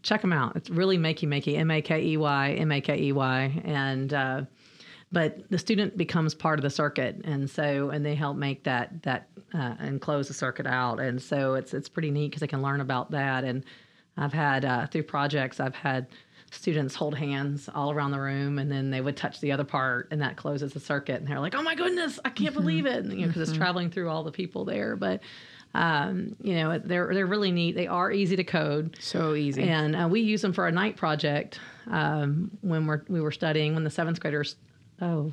check 0.06 0.20
them 0.20 0.32
out. 0.32 0.56
It's 0.56 0.70
really 0.70 0.96
makey 0.96 1.26
makey, 1.26 1.58
M 1.58 1.70
A 1.70 1.82
K 1.82 2.02
E 2.02 2.16
Y, 2.16 2.52
M 2.52 2.72
A 2.72 2.80
K 2.80 2.98
E 2.98 3.12
Y, 3.12 3.62
and 3.64 4.14
uh, 4.14 4.42
but 5.12 5.50
the 5.50 5.58
student 5.58 5.96
becomes 5.96 6.34
part 6.34 6.58
of 6.58 6.62
the 6.62 6.70
circuit, 6.70 7.20
and 7.24 7.48
so 7.50 7.90
and 7.90 8.04
they 8.04 8.14
help 8.14 8.36
make 8.36 8.64
that 8.64 9.02
that 9.02 9.28
uh, 9.52 9.74
and 9.78 10.00
close 10.00 10.28
the 10.28 10.34
circuit 10.34 10.66
out, 10.66 11.00
and 11.00 11.20
so 11.20 11.54
it's 11.54 11.74
it's 11.74 11.88
pretty 11.88 12.10
neat 12.10 12.28
because 12.28 12.40
they 12.40 12.46
can 12.46 12.62
learn 12.62 12.80
about 12.80 13.10
that. 13.10 13.44
And 13.44 13.64
I've 14.16 14.32
had 14.32 14.64
uh, 14.64 14.86
through 14.86 15.04
projects, 15.04 15.60
I've 15.60 15.74
had 15.74 16.06
students 16.52 16.94
hold 16.94 17.14
hands 17.16 17.68
all 17.74 17.90
around 17.90 18.12
the 18.12 18.20
room 18.20 18.58
and 18.60 18.70
then 18.70 18.88
they 18.88 19.00
would 19.00 19.16
touch 19.16 19.40
the 19.40 19.50
other 19.50 19.64
part 19.64 20.06
and 20.12 20.22
that 20.22 20.36
closes 20.36 20.72
the 20.72 20.80
circuit. 20.80 21.16
And 21.16 21.26
they're 21.26 21.40
like 21.40 21.56
oh 21.56 21.62
my 21.62 21.74
goodness 21.74 22.20
i 22.24 22.30
can't 22.30 22.54
believe 22.54 22.86
it. 22.86 23.04
And, 23.04 23.12
you 23.12 23.22
know 23.22 23.26
because 23.26 23.48
it's 23.48 23.58
traveling 23.58 23.90
through 23.90 24.08
all 24.08 24.22
the 24.22 24.30
people 24.30 24.64
there. 24.64 24.94
But 24.94 25.22
um, 25.76 26.34
you 26.40 26.54
know 26.54 26.78
they're 26.78 27.12
they're 27.12 27.26
really 27.26 27.52
neat. 27.52 27.76
They 27.76 27.86
are 27.86 28.10
easy 28.10 28.36
to 28.36 28.44
code. 28.44 28.96
So 28.98 29.34
easy. 29.34 29.62
and 29.62 29.94
uh, 29.94 30.08
we 30.10 30.20
use 30.20 30.40
them 30.40 30.52
for 30.54 30.66
a 30.66 30.72
night 30.72 30.96
project 30.96 31.60
um, 31.90 32.50
when 32.62 32.86
we're 32.86 33.02
we 33.08 33.20
were 33.20 33.30
studying 33.30 33.74
when 33.74 33.84
the 33.84 33.90
seventh 33.90 34.18
graders 34.18 34.56
oh 35.02 35.32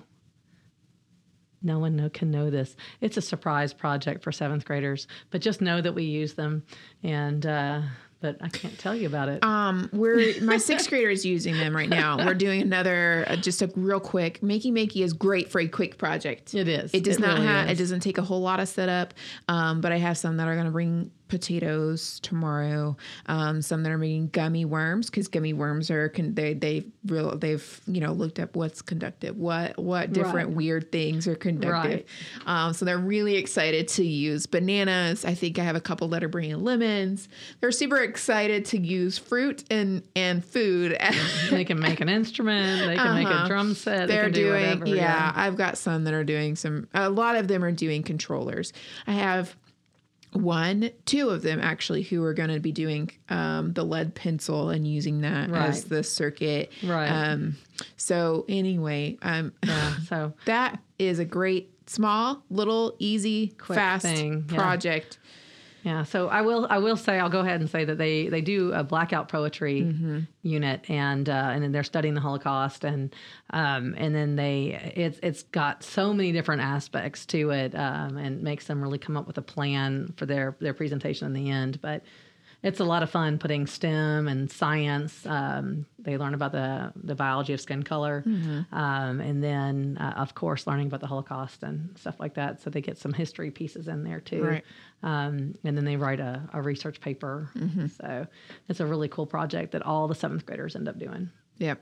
no 1.65 1.79
one 1.79 1.95
know, 1.95 2.09
can 2.09 2.29
know 2.29 2.49
this. 2.49 2.75
It's 2.99 3.15
a 3.15 3.21
surprise 3.21 3.73
project 3.73 4.21
for 4.21 4.33
seventh 4.33 4.65
graders 4.65 5.07
but 5.31 5.39
just 5.41 5.61
know 5.61 5.79
that 5.79 5.95
we 5.95 6.03
use 6.03 6.33
them. 6.33 6.63
And 7.03 7.45
uh, 7.45 7.81
but 8.23 8.37
i 8.41 8.47
can't 8.49 8.79
tell 8.79 8.95
you 8.95 9.05
about 9.05 9.29
it 9.29 9.43
Um, 9.43 9.89
we're 9.93 10.33
my 10.41 10.57
sixth 10.57 10.89
grader 10.89 11.09
is 11.11 11.23
using 11.25 11.55
them 11.57 11.75
right 11.75 11.89
now. 11.89 12.17
We're 12.25 12.33
doing 12.33 12.61
another, 12.61 13.25
uh, 13.27 13.35
just 13.35 13.61
a 13.61 13.69
real 13.75 13.99
quick. 13.99 14.39
Makey 14.41 14.71
Makey 14.71 15.03
is 15.03 15.13
great 15.13 15.51
for 15.51 15.59
a 15.59 15.67
quick 15.67 15.97
project. 15.97 16.55
It 16.55 16.67
is. 16.67 16.93
It 16.93 17.03
does 17.03 17.17
It 17.17 17.21
not 17.21 17.35
really 17.35 17.47
have. 17.47 17.69
It 17.69 17.77
doesn't 17.77 17.99
take 17.99 18.17
a 18.17 18.21
whole 18.21 18.41
lot 18.41 18.59
of 18.59 18.67
setup. 18.69 19.13
Um, 19.47 19.81
but 19.81 19.91
I 19.91 19.97
have 19.97 20.17
some 20.17 20.37
that 20.37 20.47
are 20.47 20.53
going 20.53 20.65
to 20.65 20.71
bring 20.71 21.11
potatoes 21.27 22.19
tomorrow. 22.21 22.95
Um, 23.25 23.61
some 23.61 23.83
that 23.83 23.91
are 23.91 23.97
making 23.97 24.27
gummy 24.29 24.65
worms 24.65 25.09
because 25.09 25.27
gummy 25.27 25.53
worms 25.53 25.89
are 25.91 26.09
con- 26.09 26.33
they 26.35 26.53
they 26.53 26.85
real 27.05 27.37
they've 27.37 27.81
you 27.87 28.01
know 28.01 28.11
looked 28.13 28.39
up 28.39 28.55
what's 28.55 28.81
conductive, 28.81 29.37
what 29.37 29.77
what 29.77 30.13
different 30.13 30.33
Right. 30.49 30.55
weird 30.57 30.91
things 30.91 31.27
are 31.27 31.35
conductive. 31.35 32.05
Um, 32.45 32.73
so 32.73 32.85
they're 32.85 32.97
really 32.97 33.35
excited 33.35 33.87
to 33.89 34.03
use 34.05 34.45
bananas. 34.45 35.25
I 35.25 35.33
think 35.33 35.59
I 35.59 35.63
have 35.63 35.75
a 35.75 35.81
couple 35.81 36.07
that 36.09 36.23
are 36.23 36.27
bringing 36.29 36.63
lemons. 36.63 37.27
They're 37.59 37.71
super 37.71 37.97
excited 37.97 38.65
to 38.65 38.79
use 38.79 39.17
fruit 39.17 39.63
and 39.71 40.03
and 40.15 40.43
food. 40.43 40.97
they 41.49 41.65
can 41.65 41.79
make 41.79 41.99
an 42.01 42.09
instrument. 42.09 42.87
They 42.87 42.95
can 42.95 43.15
make 43.15 43.27
Uh-huh. 43.27 43.45
a 43.45 43.47
drum 43.47 43.73
set. 43.73 44.07
They 44.07 44.15
They're 44.15 44.29
do 44.29 44.49
doing, 44.49 44.79
whatever. 44.79 44.87
yeah, 44.95 45.31
I've 45.35 45.55
got 45.57 45.77
some 45.77 46.03
that 46.05 46.13
are 46.13 46.23
doing 46.23 46.55
some, 46.55 46.87
a 46.93 47.09
lot 47.09 47.35
of 47.35 47.47
them 47.47 47.63
are 47.63 47.71
doing 47.71 48.03
controllers. 48.03 48.73
I 49.07 49.13
have 49.13 49.55
one, 50.33 50.89
two 51.05 51.29
of 51.29 51.41
them 51.41 51.59
actually, 51.61 52.03
who 52.03 52.23
are 52.23 52.33
going 52.33 52.49
to 52.49 52.59
be 52.59 52.71
doing 52.71 53.09
um, 53.29 53.73
the 53.73 53.83
lead 53.83 54.15
pencil 54.15 54.69
and 54.69 54.87
using 54.87 55.21
that 55.21 55.49
as 55.51 55.85
the 55.85 56.03
circuit. 56.03 56.71
Right. 56.83 57.07
Um, 57.07 57.57
so, 57.97 58.45
anyway, 58.49 59.17
um, 59.21 59.53
Yeah, 59.63 59.95
so 60.07 60.33
that 60.45 60.79
is 60.99 61.19
a 61.19 61.25
great, 61.25 61.71
small, 61.89 62.43
little, 62.49 62.95
easy, 62.99 63.55
Quick 63.57 63.77
fast 63.77 64.03
thing, 64.05 64.43
project. 64.43 65.17
yeah, 65.21 65.29
so 66.05 66.27
I 66.29 66.41
will. 66.41 66.65
I 66.69 66.77
will 66.77 66.95
say. 66.97 67.19
I'll 67.19 67.29
go 67.29 67.39
ahead 67.41 67.59
and 67.59 67.69
say 67.69 67.83
that 67.85 67.97
they 67.97 68.27
they 68.29 68.41
do 68.41 68.71
a 68.73 68.83
blackout 68.83 69.27
poetry 69.29 69.81
Mm-hmm. 69.81 70.19
unit, 70.41 70.89
and 70.89 71.27
uh, 71.27 71.49
and 71.53 71.63
then 71.63 71.71
they're 71.71 71.83
studying 71.83 72.13
the 72.13 72.21
Holocaust, 72.21 72.83
and 72.83 73.13
um, 73.49 73.93
and 73.97 74.15
then 74.15 74.35
they 74.35 74.93
it's 74.95 75.19
it's 75.21 75.43
got 75.43 75.83
so 75.83 76.13
many 76.13 76.31
different 76.31 76.61
aspects 76.61 77.25
to 77.27 77.49
it, 77.51 77.75
um, 77.75 78.17
and 78.17 78.41
makes 78.43 78.67
them 78.67 78.81
really 78.81 78.97
come 78.97 79.17
up 79.17 79.27
with 79.27 79.37
a 79.37 79.41
plan 79.41 80.13
for 80.17 80.25
their 80.25 80.55
their 80.59 80.73
presentation 80.73 81.27
in 81.27 81.33
the 81.33 81.49
end, 81.51 81.79
but. 81.81 82.03
It's 82.65 82.79
a 82.79 82.85
lot 82.85 83.03
of 83.03 83.09
fun 83.09 83.39
putting 83.39 83.67
STEM 83.67 84.29
and 84.29 84.49
science. 84.49 85.25
Um, 85.25 85.85
they 85.99 86.17
learn 86.17 86.33
about 86.33 86.53
the, 86.53 86.93
the 86.95 87.13
biology 87.13 87.51
of 87.51 87.59
skin 87.59 87.83
color, 87.83 88.23
Mm-hmm. 88.25 88.73
um, 88.73 89.19
and 89.19 89.43
then, 89.43 89.97
uh, 89.99 90.13
of 90.15 90.33
course, 90.33 90.65
learning 90.65 90.87
about 90.87 91.01
the 91.01 91.07
Holocaust 91.07 91.61
and 91.63 91.89
stuff 91.97 92.21
like 92.21 92.35
that. 92.35 92.61
So 92.61 92.69
they 92.69 92.79
get 92.79 92.97
some 92.97 93.11
history 93.11 93.51
pieces 93.51 93.89
in 93.89 94.05
there 94.05 94.21
too. 94.21 94.45
Right. 94.45 94.63
Um, 95.03 95.55
and 95.63 95.77
then 95.77 95.83
they 95.85 95.97
write 95.97 96.19
a, 96.21 96.41
a 96.53 96.61
research 96.61 97.01
paper. 97.01 97.49
So 97.97 98.25
it's 98.69 98.79
a 98.79 98.85
really 98.85 99.09
cool 99.09 99.25
project 99.25 99.73
that 99.73 99.81
all 99.83 100.07
the 100.07 100.15
seventh 100.15 100.45
graders 100.45 100.75
end 100.75 100.87
up 100.87 100.97
doing. 100.97 101.29
Yep. 101.57 101.81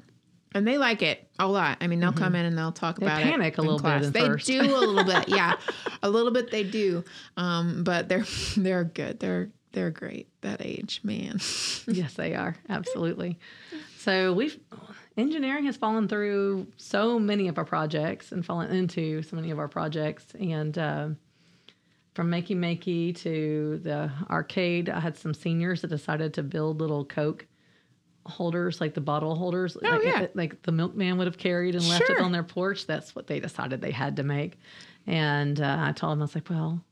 And 0.53 0.67
they 0.67 0.77
like 0.77 1.01
it 1.01 1.29
a 1.39 1.47
lot. 1.47 1.77
I 1.79 1.87
mean, 1.87 1.99
they'll 2.01 2.11
come 2.11 2.35
in 2.35 2.45
and 2.45 2.57
they'll 2.57 2.73
talk 2.73 2.97
about 2.97 3.21
it. 3.21 3.23
panic 3.23 3.57
a 3.57 3.61
little 3.61 3.77
bit 3.77 3.83
class. 3.83 4.05
at 4.07 4.13
They 4.13 4.25
first. 4.25 4.47
do 4.47 4.59
a 4.59 4.63
little 4.63 5.03
bit, 5.05 5.29
yeah, 5.29 5.55
a 6.03 6.09
little 6.09 6.31
bit. 6.31 6.51
They 6.51 6.63
do, 6.63 7.05
um, 7.37 7.83
but 7.85 8.09
they're 8.09 8.25
they're 8.57 8.83
good. 8.83 9.19
They're 9.21 9.49
they're 9.71 9.91
great 9.91 10.27
that 10.41 10.59
age, 10.59 10.99
man. 11.03 11.39
yes, 11.87 12.15
they 12.15 12.35
are. 12.35 12.57
Absolutely. 12.67 13.39
So 13.99 14.33
we've 14.33 14.59
engineering 15.15 15.65
has 15.65 15.77
fallen 15.77 16.09
through 16.09 16.67
so 16.75 17.17
many 17.17 17.47
of 17.47 17.57
our 17.57 17.63
projects 17.65 18.33
and 18.33 18.45
fallen 18.45 18.71
into 18.71 19.21
so 19.23 19.37
many 19.37 19.51
of 19.51 19.59
our 19.59 19.69
projects. 19.69 20.25
And 20.37 20.77
um 20.77 21.17
from 22.13 22.29
Makey 22.29 22.55
Makey 22.57 23.15
to 23.17 23.79
the 23.83 24.11
arcade, 24.29 24.89
I 24.89 24.99
had 24.99 25.17
some 25.17 25.33
seniors 25.33 25.81
that 25.81 25.87
decided 25.87 26.33
to 26.35 26.43
build 26.43 26.79
little 26.81 27.05
Coke 27.05 27.45
holders, 28.25 28.79
like 28.81 28.93
the 28.93 29.01
bottle 29.01 29.35
holders, 29.35 29.75
like, 29.75 29.91
Oh, 29.91 30.01
yeah. 30.01 30.27
like 30.33 30.61
the 30.63 30.71
milkman 30.71 31.17
would 31.17 31.27
have 31.27 31.37
carried 31.37 31.73
and 31.75 31.87
left 31.87 32.09
it 32.09 32.19
on 32.19 32.31
their 32.31 32.43
porch. 32.43 32.85
That's 32.85 33.15
what 33.15 33.27
they 33.27 33.39
decided 33.39 33.81
they 33.81 33.91
had 33.91 34.17
to 34.17 34.23
make. 34.23 34.59
And 35.07 35.59
uh, 35.59 35.77
I 35.79 35.91
told 35.93 36.11
them, 36.13 36.19
I 36.21 36.25
was 36.25 36.35
like, 36.35 36.49
well, 36.49 36.83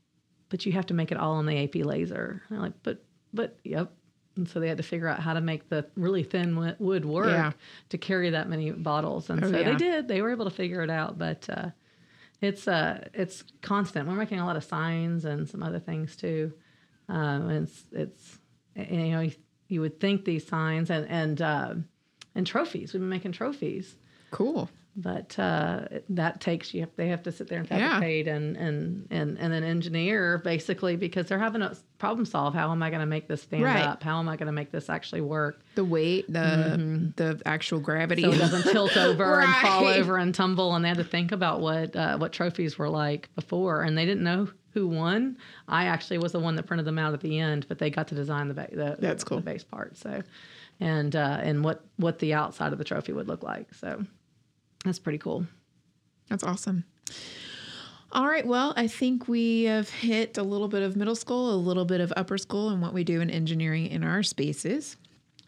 but 0.48 0.66
you 0.66 0.72
have 0.72 0.86
to 0.86 0.94
make 0.94 1.12
it 1.12 1.18
all 1.18 1.34
on 1.34 1.46
the 1.46 1.62
AP 1.64 1.76
laser. 1.86 2.42
And 2.48 2.56
they're 2.58 2.62
like, 2.64 2.82
but, 2.82 3.04
but, 3.32 3.58
yep. 3.62 3.92
And 4.36 4.48
so 4.48 4.58
they 4.58 4.68
had 4.68 4.78
to 4.78 4.82
figure 4.82 5.06
out 5.06 5.20
how 5.20 5.34
to 5.34 5.40
make 5.40 5.68
the 5.68 5.86
really 5.96 6.22
thin 6.24 6.74
wood 6.78 7.04
work 7.04 7.26
Yeah. 7.26 7.52
to 7.90 7.98
carry 7.98 8.30
that 8.30 8.48
many 8.48 8.70
bottles. 8.70 9.28
And 9.30 9.44
Oh, 9.44 9.50
so 9.50 9.58
yeah. 9.58 9.70
they 9.70 9.76
did. 9.76 10.08
They 10.08 10.22
were 10.22 10.30
able 10.30 10.46
to 10.46 10.50
figure 10.50 10.82
it 10.82 10.90
out. 10.90 11.18
But 11.18 11.46
uh, 11.50 11.70
it's 12.40 12.66
uh, 12.68 13.08
it's 13.14 13.44
constant. 13.62 14.08
We're 14.08 14.14
making 14.14 14.40
a 14.40 14.46
lot 14.46 14.56
of 14.56 14.64
signs 14.64 15.24
and 15.24 15.48
some 15.48 15.62
other 15.62 15.78
things 15.78 16.16
too. 16.16 16.52
Um, 17.08 17.50
it's 17.50 17.84
it's 17.92 18.38
you 18.74 19.10
know 19.10 19.20
you, 19.20 19.32
you 19.68 19.80
would 19.80 20.00
think 20.00 20.24
these 20.24 20.46
signs 20.46 20.90
and 20.90 21.08
and 21.08 21.40
uh, 21.42 21.74
and 22.34 22.46
trophies. 22.46 22.92
We've 22.92 23.00
been 23.00 23.08
making 23.08 23.32
trophies 23.32 23.96
Cool. 24.30 24.70
But 24.96 25.38
uh, 25.38 25.86
that 26.10 26.40
takes 26.40 26.74
you. 26.74 26.86
They 26.96 27.08
have 27.08 27.22
to 27.24 27.32
sit 27.32 27.48
there 27.48 27.58
and 27.60 27.68
Yeah. 27.70 27.90
fabricate 27.92 28.26
and 28.28 28.56
and 28.56 29.06
and 29.10 29.38
and 29.38 29.52
then 29.52 29.62
engineer 29.62 30.38
basically 30.38 30.96
because 30.96 31.26
they're 31.26 31.38
having 31.38 31.62
a 31.62 31.76
problem 31.98 32.24
solve. 32.26 32.54
How 32.54 32.70
am 32.72 32.82
I 32.82 32.90
going 32.90 33.00
to 33.00 33.06
make 33.06 33.28
this 33.28 33.42
stand 33.42 33.62
Right. 33.64 33.84
up? 33.84 34.02
How 34.02 34.18
am 34.18 34.28
I 34.28 34.36
going 34.36 34.46
to 34.46 34.52
make 34.52 34.70
this 34.72 34.90
actually 34.90 35.20
work 35.20 35.62
The 35.76 35.84
weight, 35.84 36.26
the 36.32 37.12
the 37.16 37.40
actual 37.46 37.80
gravity. 37.80 38.22
so 38.22 38.32
it 38.32 38.38
doesn't 38.38 38.64
tilt 38.72 38.96
over 38.96 39.40
and 39.40 39.54
fall 39.56 39.86
over 39.86 40.16
and 40.18 40.34
tumble? 40.34 40.74
And 40.74 40.84
they 40.84 40.88
had 40.88 40.98
to 40.98 41.04
think 41.04 41.32
about 41.32 41.60
what 41.60 41.94
uh, 41.94 42.18
what 42.18 42.32
trophies 42.32 42.76
were 42.78 42.88
like 42.90 43.28
before, 43.34 43.82
and 43.82 43.96
they 43.96 44.04
didn't 44.06 44.24
know 44.24 44.48
who 44.72 44.86
won. 44.86 45.36
I 45.68 45.86
actually 45.86 46.18
was 46.18 46.32
the 46.32 46.38
one 46.40 46.54
that 46.56 46.64
printed 46.64 46.86
them 46.86 46.98
out 46.98 47.12
at 47.14 47.20
the 47.20 47.38
end, 47.40 47.66
but 47.68 47.78
they 47.78 47.90
got 47.90 48.08
to 48.08 48.14
design 48.14 48.48
the 48.48 48.54
ba- 48.54 48.68
the, 48.70 48.96
That's 49.00 49.24
the, 49.24 49.28
cool. 49.28 49.38
the 49.38 49.44
base 49.44 49.64
part. 49.64 49.96
So, 49.96 50.22
and 50.80 51.14
uh, 51.16 51.38
and 51.42 51.64
what 51.64 51.84
what 51.96 52.18
the 52.20 52.34
outside 52.34 52.72
of 52.72 52.78
the 52.78 52.84
trophy 52.84 53.12
would 53.12 53.26
look 53.28 53.42
like. 53.42 53.72
So, 53.74 54.04
that's 54.84 54.98
pretty 54.98 55.18
cool. 55.18 55.46
That's 56.28 56.44
awesome. 56.44 56.84
All 58.12 58.26
right. 58.26 58.46
Well, 58.46 58.72
I 58.76 58.86
think 58.88 59.28
we 59.28 59.64
have 59.64 59.88
hit 59.88 60.36
a 60.36 60.42
little 60.42 60.68
bit 60.68 60.82
of 60.82 60.96
middle 60.96 61.14
school, 61.14 61.54
a 61.54 61.56
little 61.56 61.84
bit 61.84 62.00
of 62.00 62.12
upper 62.16 62.38
school, 62.38 62.70
and 62.70 62.82
what 62.82 62.92
we 62.92 63.04
do 63.04 63.20
in 63.20 63.30
engineering 63.30 63.86
in 63.86 64.02
our 64.02 64.22
spaces. 64.22 64.96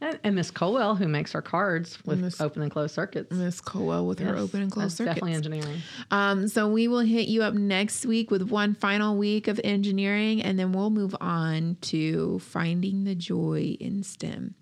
And, 0.00 0.18
and 0.24 0.34
Miss 0.34 0.50
Colwell, 0.50 0.96
who 0.96 1.06
makes 1.06 1.34
our 1.34 1.42
cards 1.42 2.04
with 2.04 2.20
Miss- 2.20 2.40
open 2.40 2.62
and 2.62 2.70
closed 2.70 2.94
circuits. 2.94 3.30
Miss 3.32 3.60
Colwell 3.60 4.06
with 4.06 4.18
her 4.18 4.36
open 4.36 4.62
and 4.62 4.70
closed 4.70 4.98
that's 4.98 4.98
circuits. 4.98 5.14
Definitely 5.14 5.34
engineering. 5.34 5.82
Um, 6.10 6.48
so 6.48 6.68
we 6.68 6.88
will 6.88 7.00
hit 7.00 7.28
you 7.28 7.42
up 7.44 7.54
next 7.54 8.04
week 8.04 8.30
with 8.30 8.42
one 8.42 8.74
final 8.74 9.16
week 9.16 9.46
of 9.46 9.60
engineering, 9.62 10.42
and 10.42 10.58
then 10.58 10.72
we'll 10.72 10.90
move 10.90 11.14
on 11.20 11.76
to 11.82 12.40
finding 12.40 13.04
the 13.04 13.14
joy 13.14 13.76
in 13.78 14.02
STEM. 14.02 14.54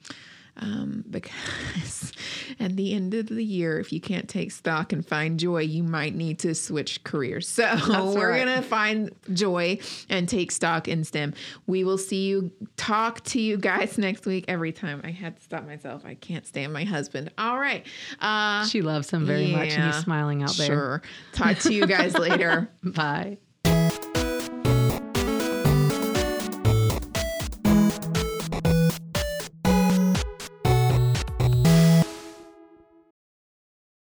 Um, 0.60 1.04
because 1.10 2.12
at 2.58 2.76
the 2.76 2.94
end 2.94 3.14
of 3.14 3.28
the 3.28 3.42
year, 3.44 3.80
if 3.80 3.92
you 3.92 4.00
can't 4.00 4.28
take 4.28 4.52
stock 4.52 4.92
and 4.92 5.06
find 5.06 5.38
joy, 5.40 5.62
you 5.62 5.82
might 5.82 6.14
need 6.14 6.38
to 6.40 6.54
switch 6.54 7.02
careers. 7.02 7.48
So 7.48 7.64
we're 7.88 8.30
right. 8.30 8.44
gonna 8.44 8.62
find 8.62 9.10
joy 9.32 9.78
and 10.08 10.28
take 10.28 10.50
stock 10.52 10.86
in 10.88 11.04
STEM. 11.04 11.34
We 11.66 11.84
will 11.84 11.98
see 11.98 12.26
you 12.28 12.52
talk 12.76 13.22
to 13.24 13.40
you 13.40 13.56
guys 13.56 13.98
next 13.98 14.26
week. 14.26 14.44
Every 14.48 14.72
time 14.72 15.00
I 15.04 15.10
had 15.10 15.36
to 15.36 15.42
stop 15.42 15.66
myself, 15.66 16.02
I 16.04 16.14
can't 16.14 16.46
stand 16.46 16.72
my 16.72 16.84
husband. 16.84 17.30
All 17.38 17.58
right. 17.58 17.86
Uh, 18.20 18.66
She 18.66 18.82
loves 18.82 19.10
him 19.10 19.26
very 19.26 19.52
much, 19.52 19.70
and 19.70 19.72
yeah, 19.72 19.92
he's 19.92 20.02
smiling 20.02 20.42
out 20.42 20.54
there. 20.56 20.66
Sure. 20.66 21.02
Talk 21.32 21.58
to 21.60 21.72
you 21.72 21.86
guys 21.86 22.16
later. 22.18 22.70
Bye. 22.82 23.38